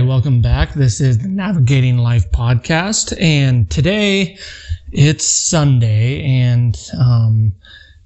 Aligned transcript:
right, 0.00 0.08
welcome 0.08 0.40
back. 0.40 0.72
This 0.72 1.00
is 1.00 1.18
the 1.18 1.28
Navigating 1.28 1.98
Life 1.98 2.30
podcast, 2.30 3.14
and 3.20 3.70
today 3.70 4.38
it's 4.92 5.26
Sunday, 5.26 6.22
and 6.22 6.78
um, 6.98 7.52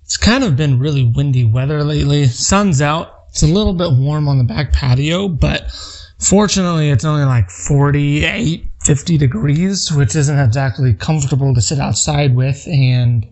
it's 0.03 0.17
kind 0.17 0.43
of 0.43 0.57
been 0.57 0.81
really 0.81 1.05
windy 1.05 1.45
weather 1.45 1.85
lately. 1.85 2.27
Sun's 2.27 2.83
out. 2.83 3.27
It's 3.29 3.45
a 3.45 3.47
little 3.47 3.75
bit 3.75 3.93
warm 3.93 4.29
on 4.29 4.39
the 4.39 4.45
back 4.45 4.73
patio, 4.73 5.29
but 5.29 5.71
fortunately, 6.19 6.91
it's 6.91 7.05
only 7.05 7.25
like 7.25 7.49
48, 7.49 8.67
50 8.83 9.19
degrees, 9.19 9.93
which 9.93 10.17
isn't 10.17 10.39
exactly 10.39 10.95
comfortable 10.95 11.55
to 11.55 11.61
sit 11.61 11.79
outside 11.79 12.35
with. 12.35 12.67
And 12.67 13.25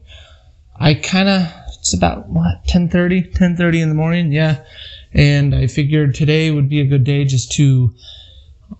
I 0.78 0.94
kind 0.94 1.28
of, 1.28 1.52
it's 1.80 1.94
about 1.94 2.28
what 2.28 2.64
10:30, 2.68 3.34
10:30 3.34 3.82
in 3.82 3.88
the 3.88 3.94
morning, 3.96 4.30
yeah. 4.30 4.64
And 5.12 5.52
I 5.52 5.66
figured 5.66 6.14
today 6.14 6.52
would 6.52 6.68
be 6.68 6.80
a 6.80 6.86
good 6.86 7.02
day 7.02 7.24
just 7.24 7.50
to 7.52 7.92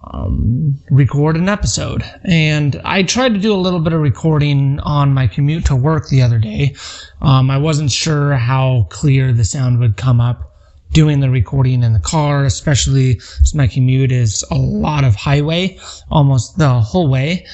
um, 0.05 0.78
record 0.91 1.37
an 1.37 1.48
episode. 1.48 2.05
And 2.24 2.80
I 2.84 3.02
tried 3.02 3.34
to 3.34 3.41
do 3.41 3.55
a 3.55 3.56
little 3.56 3.80
bit 3.80 3.92
of 3.92 4.00
recording 4.00 4.80
on 4.80 5.12
my 5.12 5.27
commute 5.27 5.66
to 5.66 5.77
work 5.77 6.09
the 6.09 6.23
other 6.23 6.38
day. 6.38 6.74
Um, 7.20 7.50
I 7.50 7.59
wasn't 7.59 7.91
sure 7.91 8.34
how 8.34 8.86
clear 8.91 9.33
the 9.33 9.45
sound 9.45 9.78
would 9.80 9.97
come 9.97 10.20
up 10.20 10.52
doing 10.92 11.20
the 11.20 11.30
recording 11.30 11.83
in 11.83 11.92
the 11.92 12.00
car, 12.00 12.45
especially 12.45 13.16
as 13.41 13.55
my 13.55 13.66
commute 13.66 14.12
is 14.12 14.45
a 14.50 14.55
lot 14.55 15.05
of 15.05 15.14
highway 15.14 15.78
almost 16.11 16.59
the 16.59 16.80
whole 16.80 17.09
way. 17.09 17.47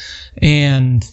And 0.43 1.09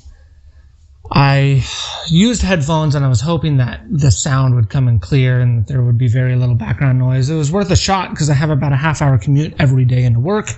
I 1.12 1.64
used 2.08 2.42
headphones 2.42 2.96
and 2.96 3.06
I 3.06 3.10
was 3.10 3.22
hoping 3.22 3.58
that 3.58 3.82
the 3.90 4.10
sound 4.10 4.56
would 4.56 4.70
come 4.70 4.88
in 4.88 5.00
clear 5.00 5.40
and 5.40 5.60
that 5.60 5.72
there 5.72 5.84
would 5.84 5.98
be 5.98 6.08
very 6.08 6.36
little 6.36 6.56
background 6.56 6.98
noise. 6.98 7.30
It 7.30 7.36
was 7.36 7.52
worth 7.52 7.70
a 7.70 7.76
shot 7.76 8.10
because 8.10 8.30
I 8.30 8.34
have 8.34 8.50
about 8.50 8.74
a 8.74 8.78
half 8.78 9.02
hour 9.02 9.18
commute 9.18 9.54
every 9.60 9.86
day 9.86 10.04
into 10.04 10.20
work 10.20 10.50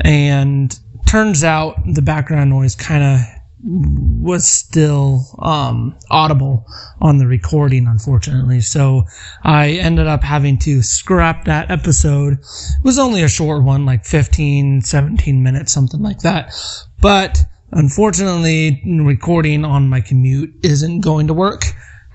and 0.00 0.78
turns 1.06 1.44
out 1.44 1.76
the 1.86 2.02
background 2.02 2.50
noise 2.50 2.74
kind 2.74 3.02
of 3.02 3.20
was 3.62 4.46
still 4.46 5.26
um, 5.40 5.98
audible 6.10 6.66
on 7.00 7.18
the 7.18 7.26
recording, 7.26 7.86
unfortunately. 7.86 8.60
So 8.60 9.04
I 9.42 9.72
ended 9.72 10.06
up 10.06 10.22
having 10.22 10.56
to 10.58 10.82
scrap 10.82 11.44
that 11.44 11.70
episode. 11.70 12.34
It 12.34 12.84
was 12.84 12.98
only 12.98 13.22
a 13.22 13.28
short 13.28 13.62
one, 13.62 13.84
like 13.84 14.06
15, 14.06 14.82
17 14.82 15.42
minutes, 15.42 15.72
something 15.72 16.00
like 16.00 16.20
that. 16.20 16.54
But 17.00 17.44
unfortunately, 17.72 18.82
recording 18.86 19.64
on 19.64 19.88
my 19.88 20.00
commute 20.00 20.54
isn't 20.62 21.00
going 21.00 21.26
to 21.26 21.34
work 21.34 21.64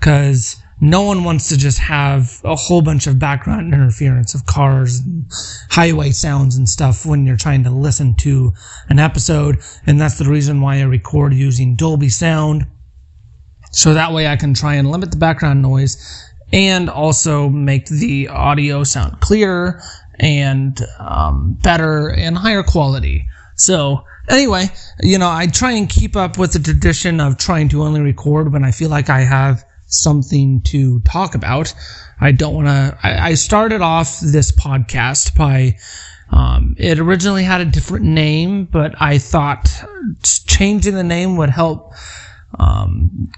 because 0.00 0.56
no 0.80 1.02
one 1.02 1.24
wants 1.24 1.48
to 1.48 1.56
just 1.56 1.78
have 1.78 2.40
a 2.44 2.54
whole 2.54 2.82
bunch 2.82 3.06
of 3.06 3.18
background 3.18 3.72
interference 3.72 4.34
of 4.34 4.44
cars 4.44 4.98
and 5.00 5.24
highway 5.70 6.10
sounds 6.10 6.56
and 6.56 6.68
stuff 6.68 7.06
when 7.06 7.24
you're 7.24 7.36
trying 7.36 7.64
to 7.64 7.70
listen 7.70 8.14
to 8.16 8.52
an 8.88 8.98
episode. 8.98 9.58
And 9.86 9.98
that's 9.98 10.18
the 10.18 10.28
reason 10.28 10.60
why 10.60 10.78
I 10.78 10.82
record 10.82 11.32
using 11.32 11.76
Dolby 11.76 12.10
Sound. 12.10 12.66
So 13.70 13.94
that 13.94 14.12
way 14.12 14.26
I 14.26 14.36
can 14.36 14.52
try 14.52 14.74
and 14.74 14.90
limit 14.90 15.10
the 15.10 15.16
background 15.16 15.62
noise 15.62 15.96
and 16.52 16.90
also 16.90 17.48
make 17.48 17.86
the 17.86 18.28
audio 18.28 18.84
sound 18.84 19.20
clearer 19.20 19.82
and 20.18 20.80
um, 20.98 21.58
better 21.62 22.10
and 22.10 22.36
higher 22.36 22.62
quality. 22.62 23.26
So 23.56 24.04
anyway, 24.28 24.66
you 25.00 25.18
know, 25.18 25.30
I 25.30 25.46
try 25.46 25.72
and 25.72 25.88
keep 25.88 26.16
up 26.16 26.36
with 26.36 26.52
the 26.52 26.58
tradition 26.58 27.18
of 27.20 27.38
trying 27.38 27.70
to 27.70 27.82
only 27.82 28.00
record 28.00 28.52
when 28.52 28.62
I 28.64 28.72
feel 28.72 28.90
like 28.90 29.08
I 29.08 29.20
have 29.20 29.64
something 29.86 30.60
to 30.62 31.00
talk 31.00 31.34
about. 31.34 31.74
I 32.20 32.32
don't 32.32 32.54
want 32.54 32.68
to. 32.68 32.98
I, 33.02 33.30
I, 33.30 33.34
started 33.34 33.80
off 33.80 34.20
this 34.20 34.52
podcast 34.52 35.36
by. 35.36 35.78
Um, 36.28 36.74
it 36.76 36.98
originally 36.98 37.44
had 37.44 37.60
a 37.60 37.64
different 37.64 38.04
name, 38.04 38.64
but 38.64 39.00
I 39.00 39.18
thought 39.18 39.70
changing 40.46 40.94
the 40.94 41.04
name 41.04 41.36
would 41.36 41.50
help. 41.50 41.92
Um, 42.58 43.30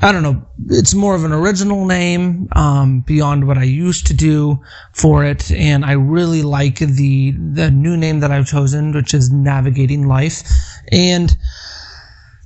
I 0.00 0.12
don't 0.12 0.22
know. 0.22 0.46
It's 0.68 0.94
more 0.94 1.14
of 1.14 1.24
an 1.24 1.32
original 1.32 1.86
name 1.86 2.48
um, 2.52 3.00
beyond 3.00 3.46
what 3.46 3.58
I 3.58 3.64
used 3.64 4.06
to 4.08 4.14
do 4.14 4.60
for 4.92 5.24
it, 5.24 5.50
and 5.50 5.84
I 5.84 5.92
really 5.92 6.42
like 6.42 6.78
the 6.78 7.32
the 7.32 7.70
new 7.70 7.96
name 7.96 8.20
that 8.20 8.30
I've 8.30 8.46
chosen, 8.46 8.92
which 8.92 9.14
is 9.14 9.30
Navigating 9.30 10.06
Life, 10.06 10.42
and 10.92 11.36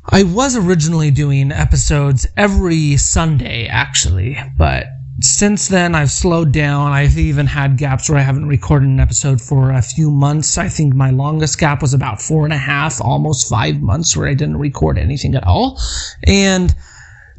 I 0.07 0.23
was 0.23 0.57
originally 0.57 1.11
doing 1.11 1.53
episodes 1.53 2.27
every 2.37 2.97
Sunday, 2.97 3.67
actually, 3.67 4.39
but 4.57 4.87
since 5.21 5.69
then 5.69 5.95
I've 5.95 6.11
slowed 6.11 6.53
down. 6.53 6.93
I've 6.93 7.19
even 7.19 7.47
had 7.47 7.77
gaps 7.77 8.09
where 8.09 8.19
I 8.19 8.23
haven't 8.23 8.49
recorded 8.49 8.89
an 8.89 9.01
episode 9.01 9.41
for 9.41 9.71
a 9.71 9.83
few 9.83 10.11
months. 10.11 10.57
I 10.57 10.69
think 10.69 10.95
my 10.95 11.11
longest 11.11 11.59
gap 11.59 11.83
was 11.83 11.93
about 11.93 12.23
four 12.23 12.45
and 12.45 12.53
a 12.53 12.59
half, 12.59 13.01
almost 13.01 13.49
five 13.49 13.81
months 13.81 14.17
where 14.17 14.29
I 14.29 14.35
didn't 14.35 14.57
record 14.57 14.97
anything 14.97 15.35
at 15.35 15.45
all. 15.47 15.79
And 16.25 16.75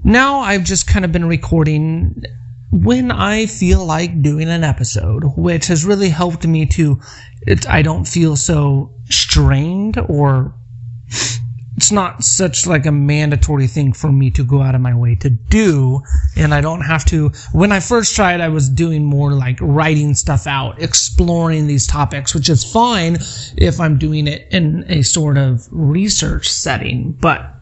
now 0.03 0.39
I've 0.39 0.63
just 0.63 0.85
kind 0.85 1.03
of 1.03 1.11
been 1.11 1.25
recording 1.25 2.22
when 2.72 3.11
I 3.11 3.47
feel 3.47 3.85
like 3.85 4.22
doing 4.22 4.47
an 4.47 4.63
episode, 4.63 5.23
which 5.35 5.66
has 5.67 5.83
really 5.83 6.09
helped 6.09 6.45
me 6.45 6.67
to, 6.67 7.01
it, 7.41 7.67
I 7.67 7.81
don't 7.81 8.05
feel 8.05 8.35
so 8.35 8.93
strained 9.09 9.97
or 9.97 10.53
it's 11.81 11.92
not 11.92 12.24
such 12.24 12.68
like 12.68 12.86
a 12.86 12.92
mandatory 12.92 13.66
thing 13.66 13.92
for 13.92 14.12
me 14.12 14.30
to 14.30 14.44
go 14.44 14.62
out 14.62 14.75
of 14.75 14.81
my 14.81 14.94
way 14.94 15.16
to 15.16 15.31
do 15.31 16.00
and 16.36 16.53
i 16.53 16.62
don't 16.62 16.81
have 16.81 17.03
to. 17.06 17.30
When 17.53 17.72
i 17.72 17.80
first 17.80 18.16
tried 18.16 18.40
i 18.40 18.50
was 18.50 18.69
doing 18.69 19.03
more 19.03 19.34
like 19.34 19.58
writing 19.62 20.14
stuff 20.14 20.46
out 20.46 20.80
exploring 20.80 21.66
these 21.66 21.88
topics 21.88 22.36
which 22.36 22.50
is 22.50 22.64
fine 22.64 23.18
if 23.58 23.80
i'm 23.80 23.97
doing 23.97 24.28
it 24.28 24.47
in 24.52 24.86
a 24.90 25.02
sort 25.02 25.40
of 25.40 25.68
research 25.72 26.47
setting 26.50 27.14
but 27.14 27.60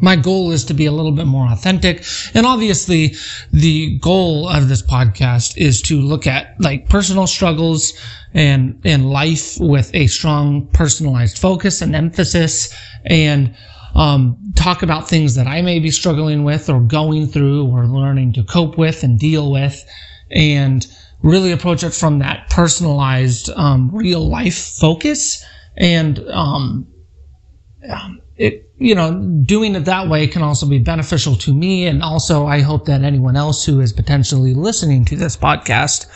my 0.00 0.16
goal 0.16 0.50
is 0.50 0.64
to 0.64 0.74
be 0.74 0.86
a 0.86 0.92
little 0.92 1.12
bit 1.12 1.26
more 1.26 1.46
authentic. 1.50 2.04
And 2.34 2.46
obviously 2.46 3.14
the 3.52 3.98
goal 3.98 4.48
of 4.48 4.68
this 4.68 4.82
podcast 4.82 5.56
is 5.56 5.82
to 5.82 6.00
look 6.00 6.26
at 6.26 6.60
like 6.60 6.88
personal 6.88 7.26
struggles 7.26 7.92
and, 8.32 8.80
and 8.84 9.10
life 9.10 9.58
with 9.58 9.90
a 9.94 10.06
strong 10.06 10.66
personalized 10.68 11.38
focus 11.38 11.82
and 11.82 11.94
emphasis 11.94 12.74
and, 13.04 13.54
um, 13.94 14.38
talk 14.54 14.82
about 14.82 15.08
things 15.08 15.34
that 15.34 15.48
I 15.48 15.62
may 15.62 15.80
be 15.80 15.90
struggling 15.90 16.44
with 16.44 16.70
or 16.70 16.80
going 16.80 17.26
through 17.26 17.66
or 17.66 17.86
learning 17.86 18.34
to 18.34 18.44
cope 18.44 18.78
with 18.78 19.02
and 19.02 19.18
deal 19.18 19.50
with 19.50 19.84
and 20.30 20.86
really 21.22 21.50
approach 21.50 21.82
it 21.82 21.90
from 21.90 22.20
that 22.20 22.48
personalized, 22.50 23.50
um, 23.50 23.90
real 23.92 24.26
life 24.26 24.56
focus 24.56 25.44
and, 25.76 26.20
um, 26.30 26.86
it, 28.40 28.72
you 28.78 28.94
know, 28.94 29.12
doing 29.44 29.74
it 29.74 29.84
that 29.84 30.08
way 30.08 30.26
can 30.26 30.42
also 30.42 30.66
be 30.66 30.78
beneficial 30.78 31.36
to 31.36 31.52
me. 31.52 31.86
And 31.86 32.02
also, 32.02 32.46
I 32.46 32.60
hope 32.60 32.86
that 32.86 33.02
anyone 33.02 33.36
else 33.36 33.66
who 33.66 33.80
is 33.80 33.92
potentially 33.92 34.54
listening 34.54 35.04
to 35.06 35.16
this 35.16 35.36
podcast 35.36 36.06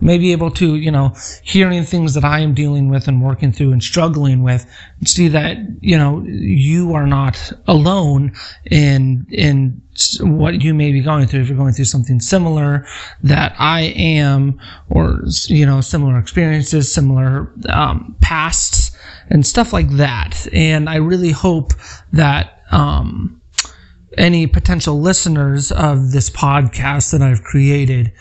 may 0.00 0.18
be 0.18 0.32
able 0.32 0.50
to, 0.50 0.74
you 0.74 0.90
know, 0.90 1.14
hearing 1.42 1.84
things 1.84 2.14
that 2.14 2.24
I 2.24 2.40
am 2.40 2.52
dealing 2.52 2.88
with 2.88 3.06
and 3.06 3.22
working 3.22 3.52
through 3.52 3.70
and 3.72 3.82
struggling 3.82 4.42
with, 4.42 4.66
see 5.04 5.28
that, 5.28 5.56
you 5.80 5.96
know, 5.96 6.24
you 6.26 6.94
are 6.94 7.06
not 7.06 7.52
alone 7.68 8.32
in, 8.68 9.24
in 9.30 9.80
what 10.20 10.62
you 10.62 10.74
may 10.74 10.90
be 10.90 11.00
going 11.00 11.28
through. 11.28 11.42
If 11.42 11.48
you're 11.48 11.56
going 11.56 11.74
through 11.74 11.84
something 11.84 12.18
similar 12.18 12.86
that 13.22 13.54
I 13.58 13.92
am, 13.96 14.60
or, 14.90 15.22
you 15.46 15.64
know, 15.64 15.80
similar 15.80 16.18
experiences, 16.18 16.92
similar, 16.92 17.52
um, 17.68 18.16
pasts, 18.20 18.87
and 19.30 19.46
stuff 19.46 19.72
like 19.72 19.90
that. 19.92 20.46
And 20.52 20.88
I 20.88 20.96
really 20.96 21.30
hope 21.30 21.72
that 22.12 22.62
um, 22.70 23.40
any 24.16 24.46
potential 24.46 25.00
listeners 25.00 25.72
of 25.72 26.12
this 26.12 26.30
podcast 26.30 27.12
that 27.12 27.22
I've 27.22 27.42
created 27.42 28.12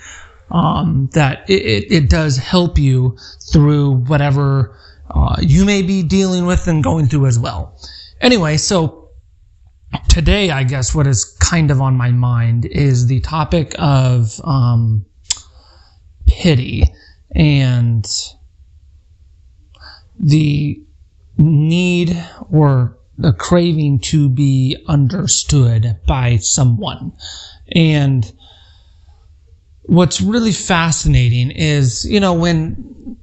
um, 0.51 1.09
that 1.13 1.49
it, 1.49 1.61
it, 1.61 1.91
it, 1.91 2.09
does 2.09 2.37
help 2.37 2.77
you 2.77 3.17
through 3.51 3.95
whatever 4.05 4.77
uh, 5.09 5.35
you 5.41 5.65
may 5.65 5.81
be 5.81 6.03
dealing 6.03 6.45
with 6.45 6.67
and 6.67 6.81
going 6.83 7.07
through 7.07 7.25
as 7.25 7.37
well. 7.37 7.77
Anyway, 8.21 8.55
so 8.55 9.09
today, 10.07 10.49
I 10.49 10.63
guess 10.63 10.95
what 10.95 11.05
is 11.05 11.25
kind 11.39 11.69
of 11.69 11.81
on 11.81 11.95
my 11.95 12.11
mind 12.11 12.65
is 12.65 13.07
the 13.07 13.19
topic 13.21 13.75
of 13.77 14.39
um, 14.43 15.05
pity 16.27 16.83
and 17.35 18.07
the 20.19 20.81
need 21.37 22.17
or 22.51 22.97
a 23.23 23.33
craving 23.33 23.99
to 23.99 24.29
be 24.29 24.77
understood 24.87 25.99
by 26.07 26.37
someone. 26.37 27.13
And 27.71 28.31
what's 29.83 30.21
really 30.21 30.51
fascinating 30.51 31.51
is, 31.51 32.05
you 32.05 32.19
know, 32.19 32.33
when 32.33 33.17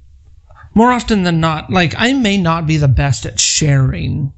more 0.73 0.91
often 0.91 1.23
than 1.23 1.39
not, 1.39 1.71
like 1.71 1.93
I 1.97 2.13
may 2.13 2.37
not 2.37 2.67
be 2.67 2.77
the 2.77 2.87
best 2.87 3.25
at 3.25 3.39
sharing 3.39 4.33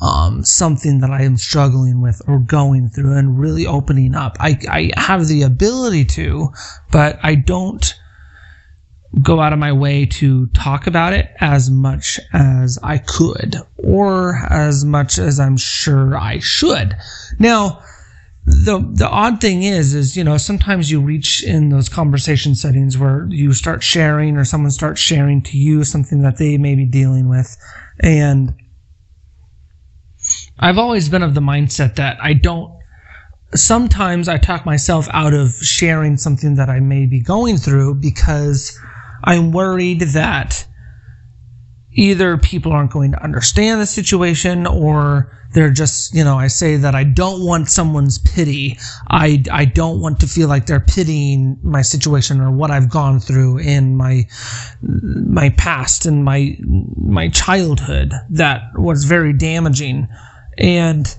um, 0.00 0.44
something 0.44 1.00
that 1.00 1.10
I 1.10 1.22
am 1.22 1.36
struggling 1.36 2.00
with 2.00 2.20
or 2.26 2.40
going 2.40 2.88
through 2.88 3.16
and 3.16 3.38
really 3.38 3.66
opening 3.66 4.14
up. 4.14 4.36
I, 4.40 4.58
I 4.68 4.90
have 5.00 5.28
the 5.28 5.42
ability 5.42 6.06
to, 6.06 6.48
but 6.90 7.20
I 7.22 7.36
don't 7.36 7.94
go 9.20 9.40
out 9.40 9.52
of 9.52 9.58
my 9.58 9.72
way 9.72 10.06
to 10.06 10.46
talk 10.48 10.86
about 10.86 11.12
it 11.12 11.30
as 11.40 11.70
much 11.70 12.18
as 12.32 12.78
I 12.82 12.98
could, 12.98 13.56
or 13.76 14.36
as 14.48 14.84
much 14.84 15.18
as 15.18 15.38
I'm 15.38 15.56
sure 15.56 16.16
I 16.16 16.38
should. 16.38 16.96
Now, 17.38 17.82
the 18.44 18.78
the 18.94 19.08
odd 19.08 19.40
thing 19.40 19.62
is 19.62 19.94
is 19.94 20.16
you 20.16 20.24
know 20.24 20.36
sometimes 20.36 20.90
you 20.90 21.00
reach 21.00 21.44
in 21.44 21.68
those 21.68 21.88
conversation 21.88 22.54
settings 22.54 22.98
where 22.98 23.26
you 23.30 23.52
start 23.52 23.82
sharing 23.82 24.36
or 24.36 24.44
someone 24.44 24.70
starts 24.70 25.00
sharing 25.00 25.42
to 25.42 25.56
you 25.56 25.84
something 25.84 26.22
that 26.22 26.38
they 26.38 26.58
may 26.58 26.74
be 26.74 26.84
dealing 26.84 27.28
with 27.28 27.56
and 28.00 28.52
I've 30.58 30.78
always 30.78 31.08
been 31.08 31.22
of 31.22 31.34
the 31.34 31.40
mindset 31.40 31.94
that 31.96 32.18
I 32.20 32.32
don't 32.32 32.76
sometimes 33.54 34.28
I 34.28 34.38
talk 34.38 34.66
myself 34.66 35.08
out 35.12 35.34
of 35.34 35.54
sharing 35.54 36.16
something 36.16 36.56
that 36.56 36.68
I 36.68 36.80
may 36.80 37.06
be 37.06 37.20
going 37.20 37.58
through 37.58 37.96
because 37.96 38.76
I'm 39.24 39.52
worried 39.52 40.00
that 40.00 40.66
either 41.92 42.38
people 42.38 42.72
aren't 42.72 42.90
going 42.90 43.12
to 43.12 43.22
understand 43.22 43.80
the 43.80 43.86
situation 43.86 44.66
or 44.66 45.38
they're 45.52 45.70
just, 45.70 46.14
you 46.14 46.24
know, 46.24 46.38
I 46.38 46.46
say 46.46 46.76
that 46.76 46.94
I 46.94 47.04
don't 47.04 47.44
want 47.44 47.68
someone's 47.68 48.18
pity. 48.18 48.78
I, 49.10 49.42
I 49.52 49.66
don't 49.66 50.00
want 50.00 50.20
to 50.20 50.26
feel 50.26 50.48
like 50.48 50.64
they're 50.64 50.80
pitying 50.80 51.58
my 51.62 51.82
situation 51.82 52.40
or 52.40 52.50
what 52.50 52.70
I've 52.70 52.88
gone 52.88 53.20
through 53.20 53.58
in 53.58 53.96
my, 53.96 54.26
my 54.80 55.50
past 55.50 56.06
and 56.06 56.24
my, 56.24 56.56
my 56.96 57.28
childhood 57.28 58.14
that 58.30 58.62
was 58.76 59.04
very 59.04 59.34
damaging. 59.34 60.08
And, 60.56 61.14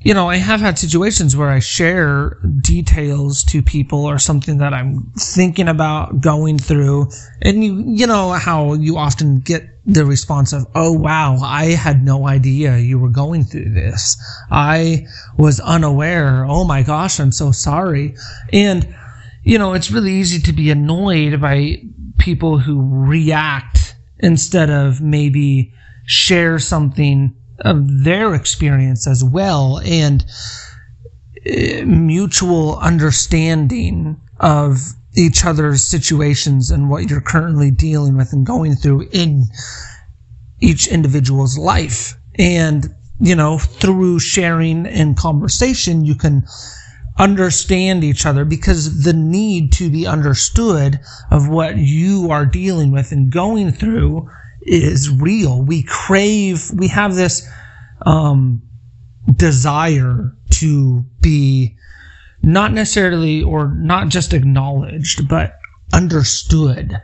you 0.00 0.14
know, 0.14 0.28
I 0.28 0.36
have 0.36 0.60
had 0.60 0.78
situations 0.78 1.36
where 1.36 1.48
I 1.48 1.58
share 1.58 2.38
details 2.60 3.42
to 3.44 3.62
people 3.62 4.04
or 4.04 4.18
something 4.18 4.58
that 4.58 4.72
I'm 4.72 5.12
thinking 5.18 5.68
about 5.68 6.20
going 6.20 6.58
through. 6.58 7.10
And 7.42 7.64
you, 7.64 7.82
you 7.84 8.06
know, 8.06 8.30
how 8.32 8.74
you 8.74 8.96
often 8.96 9.40
get 9.40 9.64
the 9.84 10.04
response 10.04 10.52
of, 10.52 10.66
Oh, 10.74 10.92
wow, 10.92 11.38
I 11.42 11.72
had 11.72 12.04
no 12.04 12.28
idea 12.28 12.78
you 12.78 12.98
were 12.98 13.08
going 13.08 13.42
through 13.42 13.74
this. 13.74 14.16
I 14.50 15.06
was 15.36 15.58
unaware. 15.58 16.44
Oh 16.44 16.64
my 16.64 16.84
gosh, 16.84 17.18
I'm 17.18 17.32
so 17.32 17.50
sorry. 17.50 18.14
And, 18.52 18.94
you 19.42 19.58
know, 19.58 19.74
it's 19.74 19.90
really 19.90 20.12
easy 20.12 20.38
to 20.42 20.52
be 20.52 20.70
annoyed 20.70 21.40
by 21.40 21.82
people 22.18 22.58
who 22.58 22.88
react 22.88 23.96
instead 24.20 24.70
of 24.70 25.00
maybe 25.00 25.72
share 26.06 26.58
something 26.60 27.34
of 27.60 28.04
their 28.04 28.34
experience 28.34 29.06
as 29.06 29.24
well 29.24 29.80
and 29.84 30.24
uh, 31.46 31.84
mutual 31.84 32.78
understanding 32.78 34.20
of 34.40 34.78
each 35.16 35.44
other's 35.44 35.82
situations 35.82 36.70
and 36.70 36.90
what 36.90 37.08
you're 37.08 37.20
currently 37.20 37.70
dealing 37.70 38.16
with 38.16 38.32
and 38.32 38.46
going 38.46 38.74
through 38.74 39.08
in 39.12 39.44
each 40.60 40.86
individual's 40.86 41.58
life. 41.58 42.14
And, 42.38 42.94
you 43.20 43.34
know, 43.34 43.58
through 43.58 44.20
sharing 44.20 44.86
and 44.86 45.16
conversation, 45.16 46.04
you 46.04 46.14
can 46.14 46.44
understand 47.18 48.04
each 48.04 48.24
other 48.24 48.44
because 48.44 49.02
the 49.02 49.12
need 49.12 49.72
to 49.72 49.90
be 49.90 50.06
understood 50.06 51.00
of 51.30 51.48
what 51.48 51.76
you 51.76 52.30
are 52.30 52.46
dealing 52.46 52.92
with 52.92 53.10
and 53.10 53.32
going 53.32 53.72
through 53.72 54.30
is 54.68 55.10
real. 55.10 55.62
We 55.62 55.82
crave, 55.82 56.70
we 56.74 56.88
have 56.88 57.14
this 57.14 57.48
um, 58.04 58.62
desire 59.34 60.36
to 60.50 61.04
be 61.20 61.76
not 62.42 62.72
necessarily 62.72 63.42
or 63.42 63.68
not 63.74 64.08
just 64.08 64.32
acknowledged, 64.32 65.28
but 65.28 65.58
understood. 65.92 67.00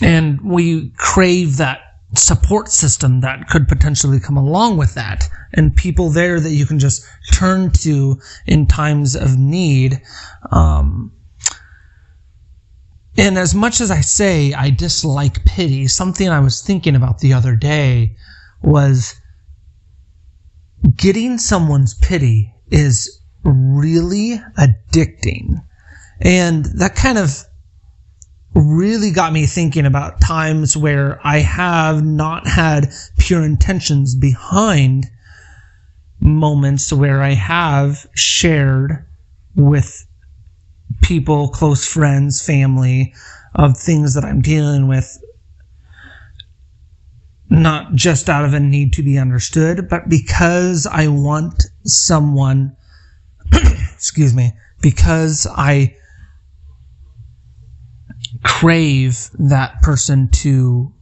And 0.00 0.40
we 0.42 0.90
crave 0.96 1.56
that 1.58 1.80
support 2.14 2.68
system 2.68 3.20
that 3.20 3.48
could 3.48 3.68
potentially 3.68 4.20
come 4.20 4.36
along 4.36 4.76
with 4.76 4.94
that 4.94 5.28
and 5.54 5.74
people 5.74 6.10
there 6.10 6.40
that 6.40 6.50
you 6.50 6.66
can 6.66 6.78
just 6.78 7.06
turn 7.32 7.70
to 7.70 8.20
in 8.46 8.66
times 8.66 9.16
of 9.16 9.38
need. 9.38 10.00
Um, 10.50 11.12
and 13.16 13.38
as 13.38 13.54
much 13.54 13.80
as 13.80 13.90
I 13.90 14.00
say 14.00 14.52
I 14.54 14.70
dislike 14.70 15.44
pity, 15.44 15.86
something 15.86 16.28
I 16.28 16.40
was 16.40 16.62
thinking 16.62 16.96
about 16.96 17.18
the 17.18 17.32
other 17.32 17.54
day 17.56 18.16
was 18.62 19.20
getting 20.96 21.38
someone's 21.38 21.94
pity 21.94 22.54
is 22.70 23.20
really 23.44 24.40
addicting. 24.58 25.62
And 26.20 26.64
that 26.76 26.94
kind 26.94 27.18
of 27.18 27.44
really 28.54 29.10
got 29.10 29.32
me 29.32 29.46
thinking 29.46 29.86
about 29.86 30.20
times 30.20 30.76
where 30.76 31.20
I 31.24 31.38
have 31.38 32.04
not 32.04 32.46
had 32.46 32.92
pure 33.18 33.44
intentions 33.44 34.14
behind 34.14 35.10
moments 36.20 36.92
where 36.92 37.22
I 37.22 37.32
have 37.32 38.06
shared 38.14 39.04
with 39.56 40.06
people, 41.02 41.48
close 41.48 41.86
friends, 41.86 42.44
family, 42.44 43.14
of 43.54 43.76
things 43.76 44.14
that 44.14 44.24
I'm 44.24 44.40
dealing 44.40 44.88
with, 44.88 45.22
not 47.50 47.94
just 47.94 48.30
out 48.30 48.44
of 48.44 48.54
a 48.54 48.60
need 48.60 48.94
to 48.94 49.02
be 49.02 49.18
understood, 49.18 49.88
but 49.88 50.08
because 50.08 50.86
I 50.86 51.08
want 51.08 51.64
someone, 51.84 52.74
excuse 53.52 54.34
me, 54.34 54.52
because 54.80 55.46
I 55.50 55.96
crave 58.42 59.30
that 59.38 59.82
person 59.82 60.28
to 60.28 60.92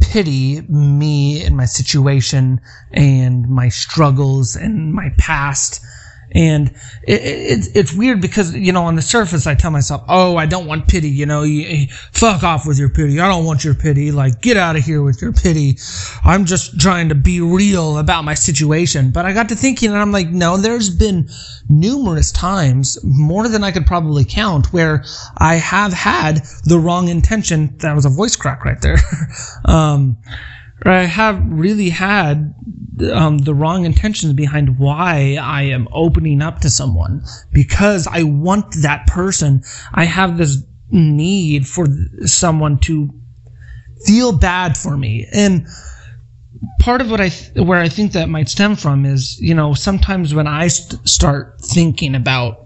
pity 0.00 0.60
me 0.62 1.44
and 1.44 1.56
my 1.56 1.64
situation 1.64 2.60
and 2.92 3.48
my 3.48 3.68
struggles 3.68 4.56
and 4.56 4.92
my 4.92 5.10
past 5.18 5.80
and 6.34 6.68
it, 7.02 7.20
it, 7.22 7.68
it's 7.74 7.92
weird 7.92 8.20
because, 8.20 8.54
you 8.54 8.72
know, 8.72 8.84
on 8.84 8.96
the 8.96 9.02
surface, 9.02 9.46
I 9.46 9.54
tell 9.54 9.70
myself, 9.70 10.02
oh, 10.08 10.36
I 10.36 10.46
don't 10.46 10.66
want 10.66 10.88
pity. 10.88 11.10
You 11.10 11.26
know, 11.26 11.42
you, 11.42 11.86
fuck 12.12 12.42
off 12.42 12.66
with 12.66 12.78
your 12.78 12.88
pity. 12.88 13.20
I 13.20 13.28
don't 13.28 13.44
want 13.44 13.64
your 13.64 13.74
pity. 13.74 14.10
Like, 14.12 14.40
get 14.40 14.56
out 14.56 14.76
of 14.76 14.82
here 14.82 15.02
with 15.02 15.20
your 15.20 15.32
pity. 15.32 15.78
I'm 16.24 16.46
just 16.46 16.80
trying 16.80 17.10
to 17.10 17.14
be 17.14 17.40
real 17.40 17.98
about 17.98 18.24
my 18.24 18.34
situation. 18.34 19.10
But 19.10 19.26
I 19.26 19.32
got 19.34 19.50
to 19.50 19.54
thinking 19.54 19.90
and 19.90 19.98
I'm 19.98 20.12
like, 20.12 20.28
no, 20.28 20.56
there's 20.56 20.88
been 20.88 21.28
numerous 21.68 22.32
times, 22.32 22.98
more 23.04 23.48
than 23.48 23.62
I 23.62 23.70
could 23.70 23.86
probably 23.86 24.24
count, 24.24 24.72
where 24.72 25.04
I 25.36 25.56
have 25.56 25.92
had 25.92 26.42
the 26.64 26.78
wrong 26.78 27.08
intention. 27.08 27.76
That 27.78 27.94
was 27.94 28.06
a 28.06 28.10
voice 28.10 28.36
crack 28.36 28.64
right 28.64 28.80
there. 28.80 28.96
um, 29.66 30.16
I 30.84 31.02
have 31.02 31.40
really 31.46 31.90
had 31.90 32.54
um, 33.12 33.38
the 33.38 33.54
wrong 33.54 33.84
intentions 33.84 34.32
behind 34.32 34.78
why 34.78 35.38
I 35.40 35.62
am 35.62 35.88
opening 35.92 36.42
up 36.42 36.60
to 36.60 36.70
someone 36.70 37.22
because 37.52 38.06
I 38.06 38.22
want 38.22 38.74
that 38.82 39.06
person. 39.06 39.62
I 39.94 40.04
have 40.04 40.38
this 40.38 40.62
need 40.90 41.66
for 41.66 41.86
someone 42.24 42.78
to 42.80 43.10
feel 44.04 44.32
bad 44.32 44.76
for 44.76 44.96
me. 44.96 45.26
And 45.32 45.66
part 46.80 47.00
of 47.00 47.10
what 47.10 47.20
I, 47.20 47.28
th- 47.30 47.66
where 47.66 47.80
I 47.80 47.88
think 47.88 48.12
that 48.12 48.28
might 48.28 48.48
stem 48.48 48.76
from 48.76 49.04
is, 49.04 49.40
you 49.40 49.54
know, 49.54 49.74
sometimes 49.74 50.34
when 50.34 50.46
I 50.46 50.68
st- 50.68 51.08
start 51.08 51.60
thinking 51.60 52.14
about 52.14 52.61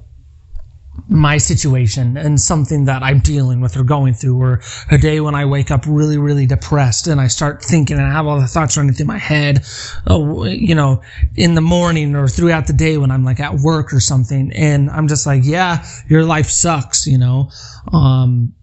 my 1.09 1.39
situation 1.39 2.17
and 2.17 2.41
something 2.41 2.85
that 2.87 3.03
I'm 3.03 3.21
dealing 3.21 3.61
with 3.61 3.77
or 3.77 3.85
going 3.85 4.15
through, 4.15 4.41
or 4.41 4.61
a 4.91 4.99
day 4.99 5.21
when 5.21 5.35
I 5.35 5.45
wake 5.45 5.71
up 5.71 5.85
really, 5.87 6.19
really 6.19 6.47
depressed 6.47 7.07
and 7.07 7.21
I 7.21 7.29
start 7.29 7.63
thinking 7.63 7.97
and 7.97 8.07
I 8.07 8.13
have 8.13 8.27
all 8.27 8.41
the 8.41 8.47
thoughts 8.47 8.77
running 8.77 8.95
through 8.95 9.07
my 9.07 9.19
head, 9.19 9.65
uh, 10.11 10.43
you 10.45 10.75
know, 10.75 11.03
in 11.35 11.55
the 11.55 11.61
morning 11.61 12.17
or 12.17 12.29
throughout 12.29 12.67
the 12.67 12.73
day 12.73 12.97
when 12.97 13.11
I'm 13.11 13.25
like 13.25 13.41
at 13.41 13.55
work 13.55 13.93
or 13.93 14.01
something. 14.01 14.53
And 14.53 14.91
I'm 14.91 15.09
just 15.09 15.27
like, 15.27 15.43
yeah, 15.45 15.87
your 16.09 16.25
life 16.25 16.51
sucks, 16.51 17.07
you 17.07 17.19
know. 17.19 17.51
Um, 17.93 18.55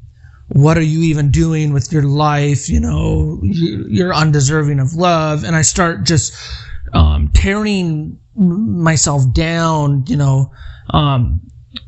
what 0.49 0.77
are 0.77 0.81
you 0.81 1.01
even 1.03 1.31
doing 1.31 1.73
with 1.73 1.91
your 1.91 2.03
life? 2.03 2.69
You 2.69 2.79
know, 2.79 3.39
you're 3.43 4.13
undeserving 4.13 4.79
of 4.79 4.93
love. 4.93 5.43
And 5.43 5.55
I 5.55 5.61
start 5.61 6.03
just, 6.03 6.35
um, 6.93 7.29
tearing 7.33 8.19
myself 8.35 9.31
down, 9.33 10.05
you 10.07 10.17
know, 10.17 10.51
um, 10.89 11.39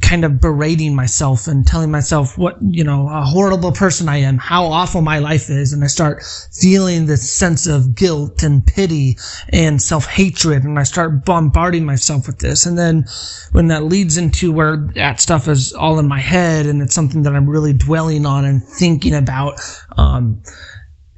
kind 0.02 0.26
of 0.26 0.40
berating 0.40 0.96
myself 0.96 1.48
and 1.48 1.66
telling 1.66 1.92
myself 1.92 2.38
what, 2.38 2.58
you 2.62 2.84
know, 2.84 3.08
a 3.10 3.22
horrible 3.22 3.72
person 3.72 4.10
I 4.10 4.18
am, 4.18 4.38
how 4.38 4.66
awful 4.66 5.02
my 5.02 5.20
life 5.20 5.50
is. 5.50 5.74
And 5.74 5.84
I 5.84 5.88
start 5.88 6.24
feeling 6.52 7.06
this 7.06 7.32
sense 7.32 7.68
of 7.68 7.96
guilt 7.96 8.42
and 8.44 8.66
pity 8.66 9.18
and 9.50 9.82
self-hatred. 9.82 10.64
And 10.64 10.80
I 10.80 10.84
start 10.84 11.26
bombarding 11.26 11.86
myself 11.86 12.28
with 12.28 12.40
this. 12.40 12.66
And 12.66 12.78
then 12.78 13.06
when 13.52 13.68
that 13.68 13.84
leads 13.84 14.18
into 14.18 14.52
where 14.52 14.78
that 14.96 15.20
stuff 15.20 15.48
is 15.48 15.74
all 15.74 16.00
in 16.00 16.08
my 16.08 16.20
head 16.20 16.66
and 16.66 16.82
it's 16.82 16.96
something 16.96 17.24
that 17.24 17.36
I'm 17.36 17.50
really 17.50 17.74
dwelling 17.74 18.26
on 18.26 18.46
and 18.46 18.64
thinking 18.64 19.14
about, 19.14 19.60
um, 19.98 20.42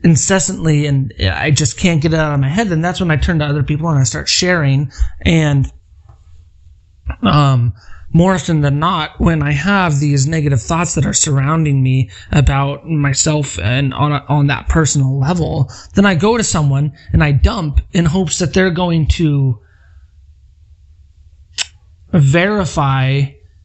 incessantly 0.04 0.86
and 0.86 1.14
I 1.20 1.52
just 1.52 1.78
can't 1.78 2.02
get 2.02 2.14
it 2.14 2.20
out 2.20 2.34
of 2.34 2.40
my 2.40 2.50
head, 2.50 2.70
then 2.70 2.82
that's 2.82 3.00
when 3.00 3.12
I 3.12 3.18
turn 3.18 3.40
to 3.40 3.46
other 3.46 3.64
people 3.64 3.90
and 3.90 4.00
I 4.00 4.04
start 4.04 4.30
sharing 4.30 4.92
and 5.22 5.72
um, 7.24 7.74
more 8.14 8.34
often 8.34 8.62
than 8.62 8.80
not, 8.80 9.20
when 9.20 9.44
I 9.44 9.52
have 9.52 10.00
these 10.00 10.28
negative 10.28 10.62
thoughts 10.62 10.96
that 10.96 11.06
are 11.06 11.14
surrounding 11.14 11.84
me 11.84 12.10
about 12.32 12.88
myself 12.88 13.60
and 13.60 13.94
on 13.94 14.12
a, 14.12 14.26
on 14.30 14.48
that 14.48 14.70
personal 14.70 15.20
level, 15.20 15.70
then 15.94 16.06
I 16.06 16.16
go 16.16 16.38
to 16.38 16.44
someone 16.44 16.94
and 17.12 17.24
I 17.24 17.34
dump 17.34 17.82
in 17.92 18.06
hopes 18.06 18.40
that 18.40 18.54
they're 18.54 18.72
going 18.72 19.08
to 19.08 19.60
verify 22.12 23.24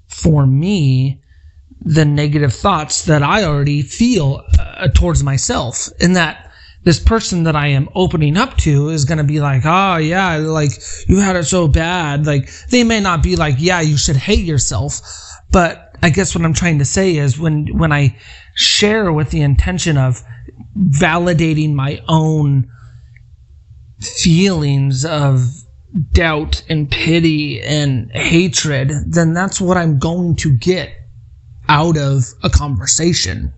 for 0.09 0.47
me 0.47 1.23
the 1.81 2.05
negative 2.05 2.53
thoughts 2.53 3.05
that 3.07 3.23
I 3.23 3.45
already 3.45 3.83
feel 3.83 4.45
uh, 4.59 4.89
towards 4.89 5.23
myself, 5.23 5.89
and 6.01 6.15
that 6.17 6.52
this 6.85 6.99
person 6.99 7.45
that 7.45 7.55
I 7.55 7.69
am 7.69 7.89
opening 7.95 8.37
up 8.37 8.57
to 8.59 8.89
is 8.89 9.05
going 9.05 9.19
to 9.19 9.25
be 9.25 9.41
like, 9.41 9.62
oh, 9.65 9.97
yeah, 9.97 10.37
like 10.37 10.73
you 11.07 11.19
had 11.19 11.37
it 11.37 11.45
so 11.45 11.69
bad. 11.69 12.27
Like 12.27 12.51
they 12.71 12.83
may 12.83 13.01
not 13.01 13.23
be 13.23 13.37
like, 13.37 13.57
yeah, 13.59 13.81
you 13.81 13.97
should 13.97 14.17
hate 14.17 14.45
yourself. 14.45 15.01
But 15.51 15.97
I 16.03 16.11
guess 16.11 16.35
what 16.35 16.45
I'm 16.45 16.55
trying 16.55 16.79
to 16.81 16.85
say 16.85 17.17
is 17.17 17.39
when, 17.39 17.79
when 17.79 17.93
I 17.93 18.17
share 18.55 19.12
with 19.12 19.31
the 19.31 19.43
intention 19.43 19.97
of 19.97 20.23
validating 20.77 21.75
my 21.75 22.03
own 22.09 22.69
feelings 24.01 25.05
of 25.05 25.47
doubt 26.12 26.65
and 26.69 26.91
pity 26.91 27.61
and 27.61 28.11
hatred, 28.11 28.91
then 29.07 29.35
that's 29.35 29.61
what 29.61 29.77
I'm 29.77 29.99
going 29.99 30.37
to 30.37 30.51
get 30.51 30.91
out 31.69 31.97
of 31.97 32.25
a 32.43 32.51
conversation. 32.51 33.53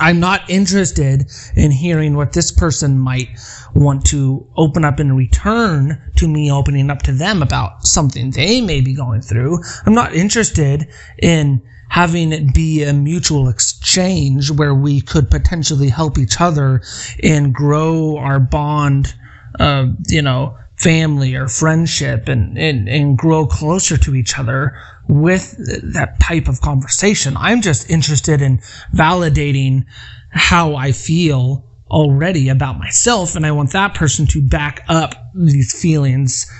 I'm 0.00 0.20
not 0.20 0.48
interested 0.48 1.30
in 1.56 1.70
hearing 1.70 2.16
what 2.16 2.32
this 2.32 2.52
person 2.52 2.98
might 2.98 3.28
want 3.74 4.04
to 4.06 4.46
open 4.56 4.84
up 4.84 5.00
in 5.00 5.16
return 5.16 6.00
to 6.16 6.28
me 6.28 6.50
opening 6.50 6.90
up 6.90 7.02
to 7.02 7.12
them 7.12 7.42
about 7.42 7.86
something 7.86 8.30
they 8.30 8.60
may 8.60 8.80
be 8.80 8.94
going 8.94 9.22
through. 9.22 9.62
I'm 9.86 9.94
not 9.94 10.14
interested 10.14 10.88
in 11.18 11.62
having 11.88 12.32
it 12.32 12.52
be 12.52 12.82
a 12.82 12.92
mutual 12.92 13.48
exchange 13.48 14.50
where 14.50 14.74
we 14.74 15.00
could 15.00 15.30
potentially 15.30 15.88
help 15.88 16.18
each 16.18 16.40
other 16.40 16.82
and 17.22 17.54
grow 17.54 18.16
our 18.18 18.38
bond 18.38 19.14
of, 19.58 19.94
you 20.06 20.22
know, 20.22 20.56
family 20.76 21.34
or 21.34 21.48
friendship 21.48 22.28
and, 22.28 22.56
and, 22.56 22.88
and 22.88 23.18
grow 23.18 23.46
closer 23.46 23.96
to 23.96 24.14
each 24.14 24.38
other 24.38 24.78
with 25.08 25.56
that 25.94 26.20
type 26.20 26.48
of 26.48 26.60
conversation. 26.60 27.36
I'm 27.36 27.62
just 27.62 27.90
interested 27.90 28.42
in 28.42 28.58
validating 28.94 29.86
how 30.30 30.76
I 30.76 30.92
feel 30.92 31.64
already 31.90 32.48
about 32.50 32.78
myself. 32.78 33.34
And 33.34 33.46
I 33.46 33.52
want 33.52 33.72
that 33.72 33.94
person 33.94 34.26
to 34.28 34.42
back 34.42 34.84
up 34.88 35.14
these 35.34 35.78
feelings 35.78 36.50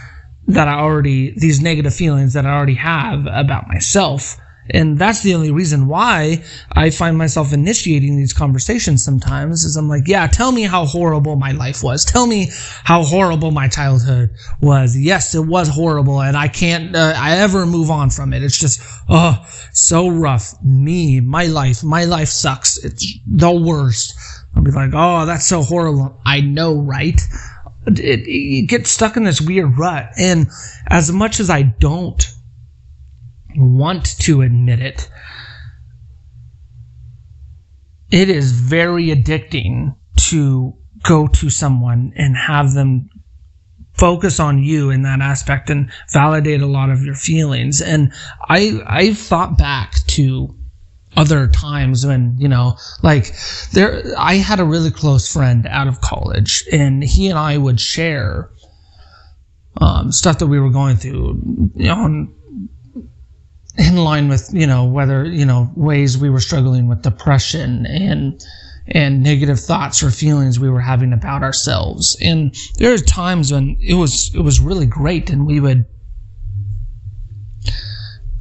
that 0.46 0.66
I 0.66 0.78
already, 0.78 1.38
these 1.38 1.60
negative 1.60 1.94
feelings 1.94 2.32
that 2.32 2.46
I 2.46 2.50
already 2.50 2.74
have 2.74 3.26
about 3.26 3.68
myself. 3.68 4.38
And 4.70 4.98
that's 4.98 5.22
the 5.22 5.34
only 5.34 5.50
reason 5.50 5.88
why 5.88 6.44
I 6.72 6.90
find 6.90 7.16
myself 7.16 7.52
initiating 7.52 8.16
these 8.16 8.32
conversations 8.32 9.04
sometimes 9.04 9.64
is 9.64 9.76
I'm 9.76 9.88
like, 9.88 10.06
yeah, 10.06 10.26
tell 10.26 10.52
me 10.52 10.62
how 10.62 10.84
horrible 10.84 11.36
my 11.36 11.52
life 11.52 11.82
was. 11.82 12.04
Tell 12.04 12.26
me 12.26 12.48
how 12.84 13.02
horrible 13.02 13.50
my 13.50 13.68
childhood 13.68 14.30
was. 14.60 14.96
Yes, 14.96 15.34
it 15.34 15.46
was 15.46 15.68
horrible 15.68 16.20
and 16.20 16.36
I 16.36 16.48
can't, 16.48 16.94
uh, 16.94 17.14
I 17.16 17.38
ever 17.38 17.66
move 17.66 17.90
on 17.90 18.10
from 18.10 18.32
it. 18.32 18.42
It's 18.42 18.58
just, 18.58 18.80
oh, 19.08 19.44
so 19.72 20.08
rough. 20.08 20.54
Me, 20.62 21.20
my 21.20 21.46
life, 21.46 21.82
my 21.82 22.04
life 22.04 22.28
sucks. 22.28 22.78
It's 22.84 23.06
the 23.26 23.52
worst. 23.52 24.14
I'll 24.54 24.62
be 24.62 24.70
like, 24.70 24.90
oh, 24.94 25.24
that's 25.26 25.46
so 25.46 25.62
horrible. 25.62 26.20
I 26.24 26.40
know, 26.40 26.80
right? 26.80 27.20
It, 27.86 28.26
it, 28.26 28.68
get 28.68 28.86
stuck 28.86 29.16
in 29.16 29.24
this 29.24 29.40
weird 29.40 29.78
rut. 29.78 30.10
And 30.18 30.48
as 30.88 31.12
much 31.12 31.40
as 31.40 31.48
I 31.48 31.62
don't 31.62 32.22
want 33.58 34.18
to 34.20 34.42
admit 34.42 34.80
it, 34.80 35.10
it 38.10 38.30
is 38.30 38.52
very 38.52 39.08
addicting 39.08 39.96
to 40.16 40.74
go 41.02 41.28
to 41.28 41.50
someone 41.50 42.12
and 42.16 42.36
have 42.36 42.72
them 42.74 43.08
focus 43.94 44.38
on 44.38 44.62
you 44.62 44.90
in 44.90 45.02
that 45.02 45.20
aspect 45.20 45.70
and 45.70 45.90
validate 46.12 46.62
a 46.62 46.66
lot 46.66 46.90
of 46.90 47.02
your 47.02 47.14
feelings. 47.14 47.82
And 47.82 48.12
I 48.48 48.80
I 48.86 49.14
thought 49.14 49.58
back 49.58 49.94
to 50.08 50.54
other 51.16 51.48
times 51.48 52.06
when 52.06 52.36
you 52.38 52.48
know 52.48 52.76
like 53.02 53.34
there 53.72 54.02
I 54.16 54.34
had 54.34 54.60
a 54.60 54.64
really 54.64 54.90
close 54.90 55.30
friend 55.30 55.66
out 55.66 55.88
of 55.88 56.00
college 56.00 56.64
and 56.70 57.02
he 57.02 57.28
and 57.28 57.38
I 57.38 57.58
would 57.58 57.80
share 57.80 58.50
um, 59.80 60.12
stuff 60.12 60.38
that 60.38 60.46
we 60.46 60.60
were 60.60 60.70
going 60.70 60.96
through 60.96 61.40
you 61.74 61.86
know, 61.86 61.94
on 61.94 62.34
in 63.78 63.96
line 63.96 64.28
with 64.28 64.50
you 64.52 64.66
know 64.66 64.84
whether 64.84 65.24
you 65.24 65.46
know 65.46 65.70
ways 65.76 66.18
we 66.18 66.28
were 66.28 66.40
struggling 66.40 66.88
with 66.88 67.02
depression 67.02 67.86
and 67.86 68.44
and 68.88 69.22
negative 69.22 69.60
thoughts 69.60 70.02
or 70.02 70.10
feelings 70.10 70.58
we 70.58 70.70
were 70.70 70.80
having 70.80 71.12
about 71.12 71.42
ourselves. 71.42 72.16
And 72.22 72.56
there 72.78 72.92
are 72.92 72.98
times 72.98 73.52
when 73.52 73.76
it 73.80 73.94
was 73.94 74.34
it 74.34 74.40
was 74.40 74.60
really 74.60 74.86
great 74.86 75.30
and 75.30 75.46
we 75.46 75.60
would 75.60 75.86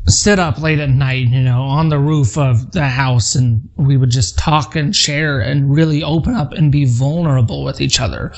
sit 0.08 0.40
up 0.40 0.58
late 0.62 0.80
at 0.80 0.90
night 0.90 1.28
you 1.28 1.42
know 1.42 1.64
on 1.64 1.90
the 1.90 2.00
roof 2.00 2.38
of 2.38 2.72
the 2.72 2.88
house 2.88 3.36
and 3.36 3.68
we 3.76 3.98
would 3.98 4.10
just 4.10 4.40
talk 4.40 4.74
and 4.74 4.96
share 4.96 5.42
and 5.42 5.76
really 5.76 6.02
open 6.02 6.34
up 6.34 6.54
and 6.54 6.72
be 6.72 6.86
vulnerable 6.86 7.64
with 7.64 7.80
each 7.80 8.00
other. 8.00 8.34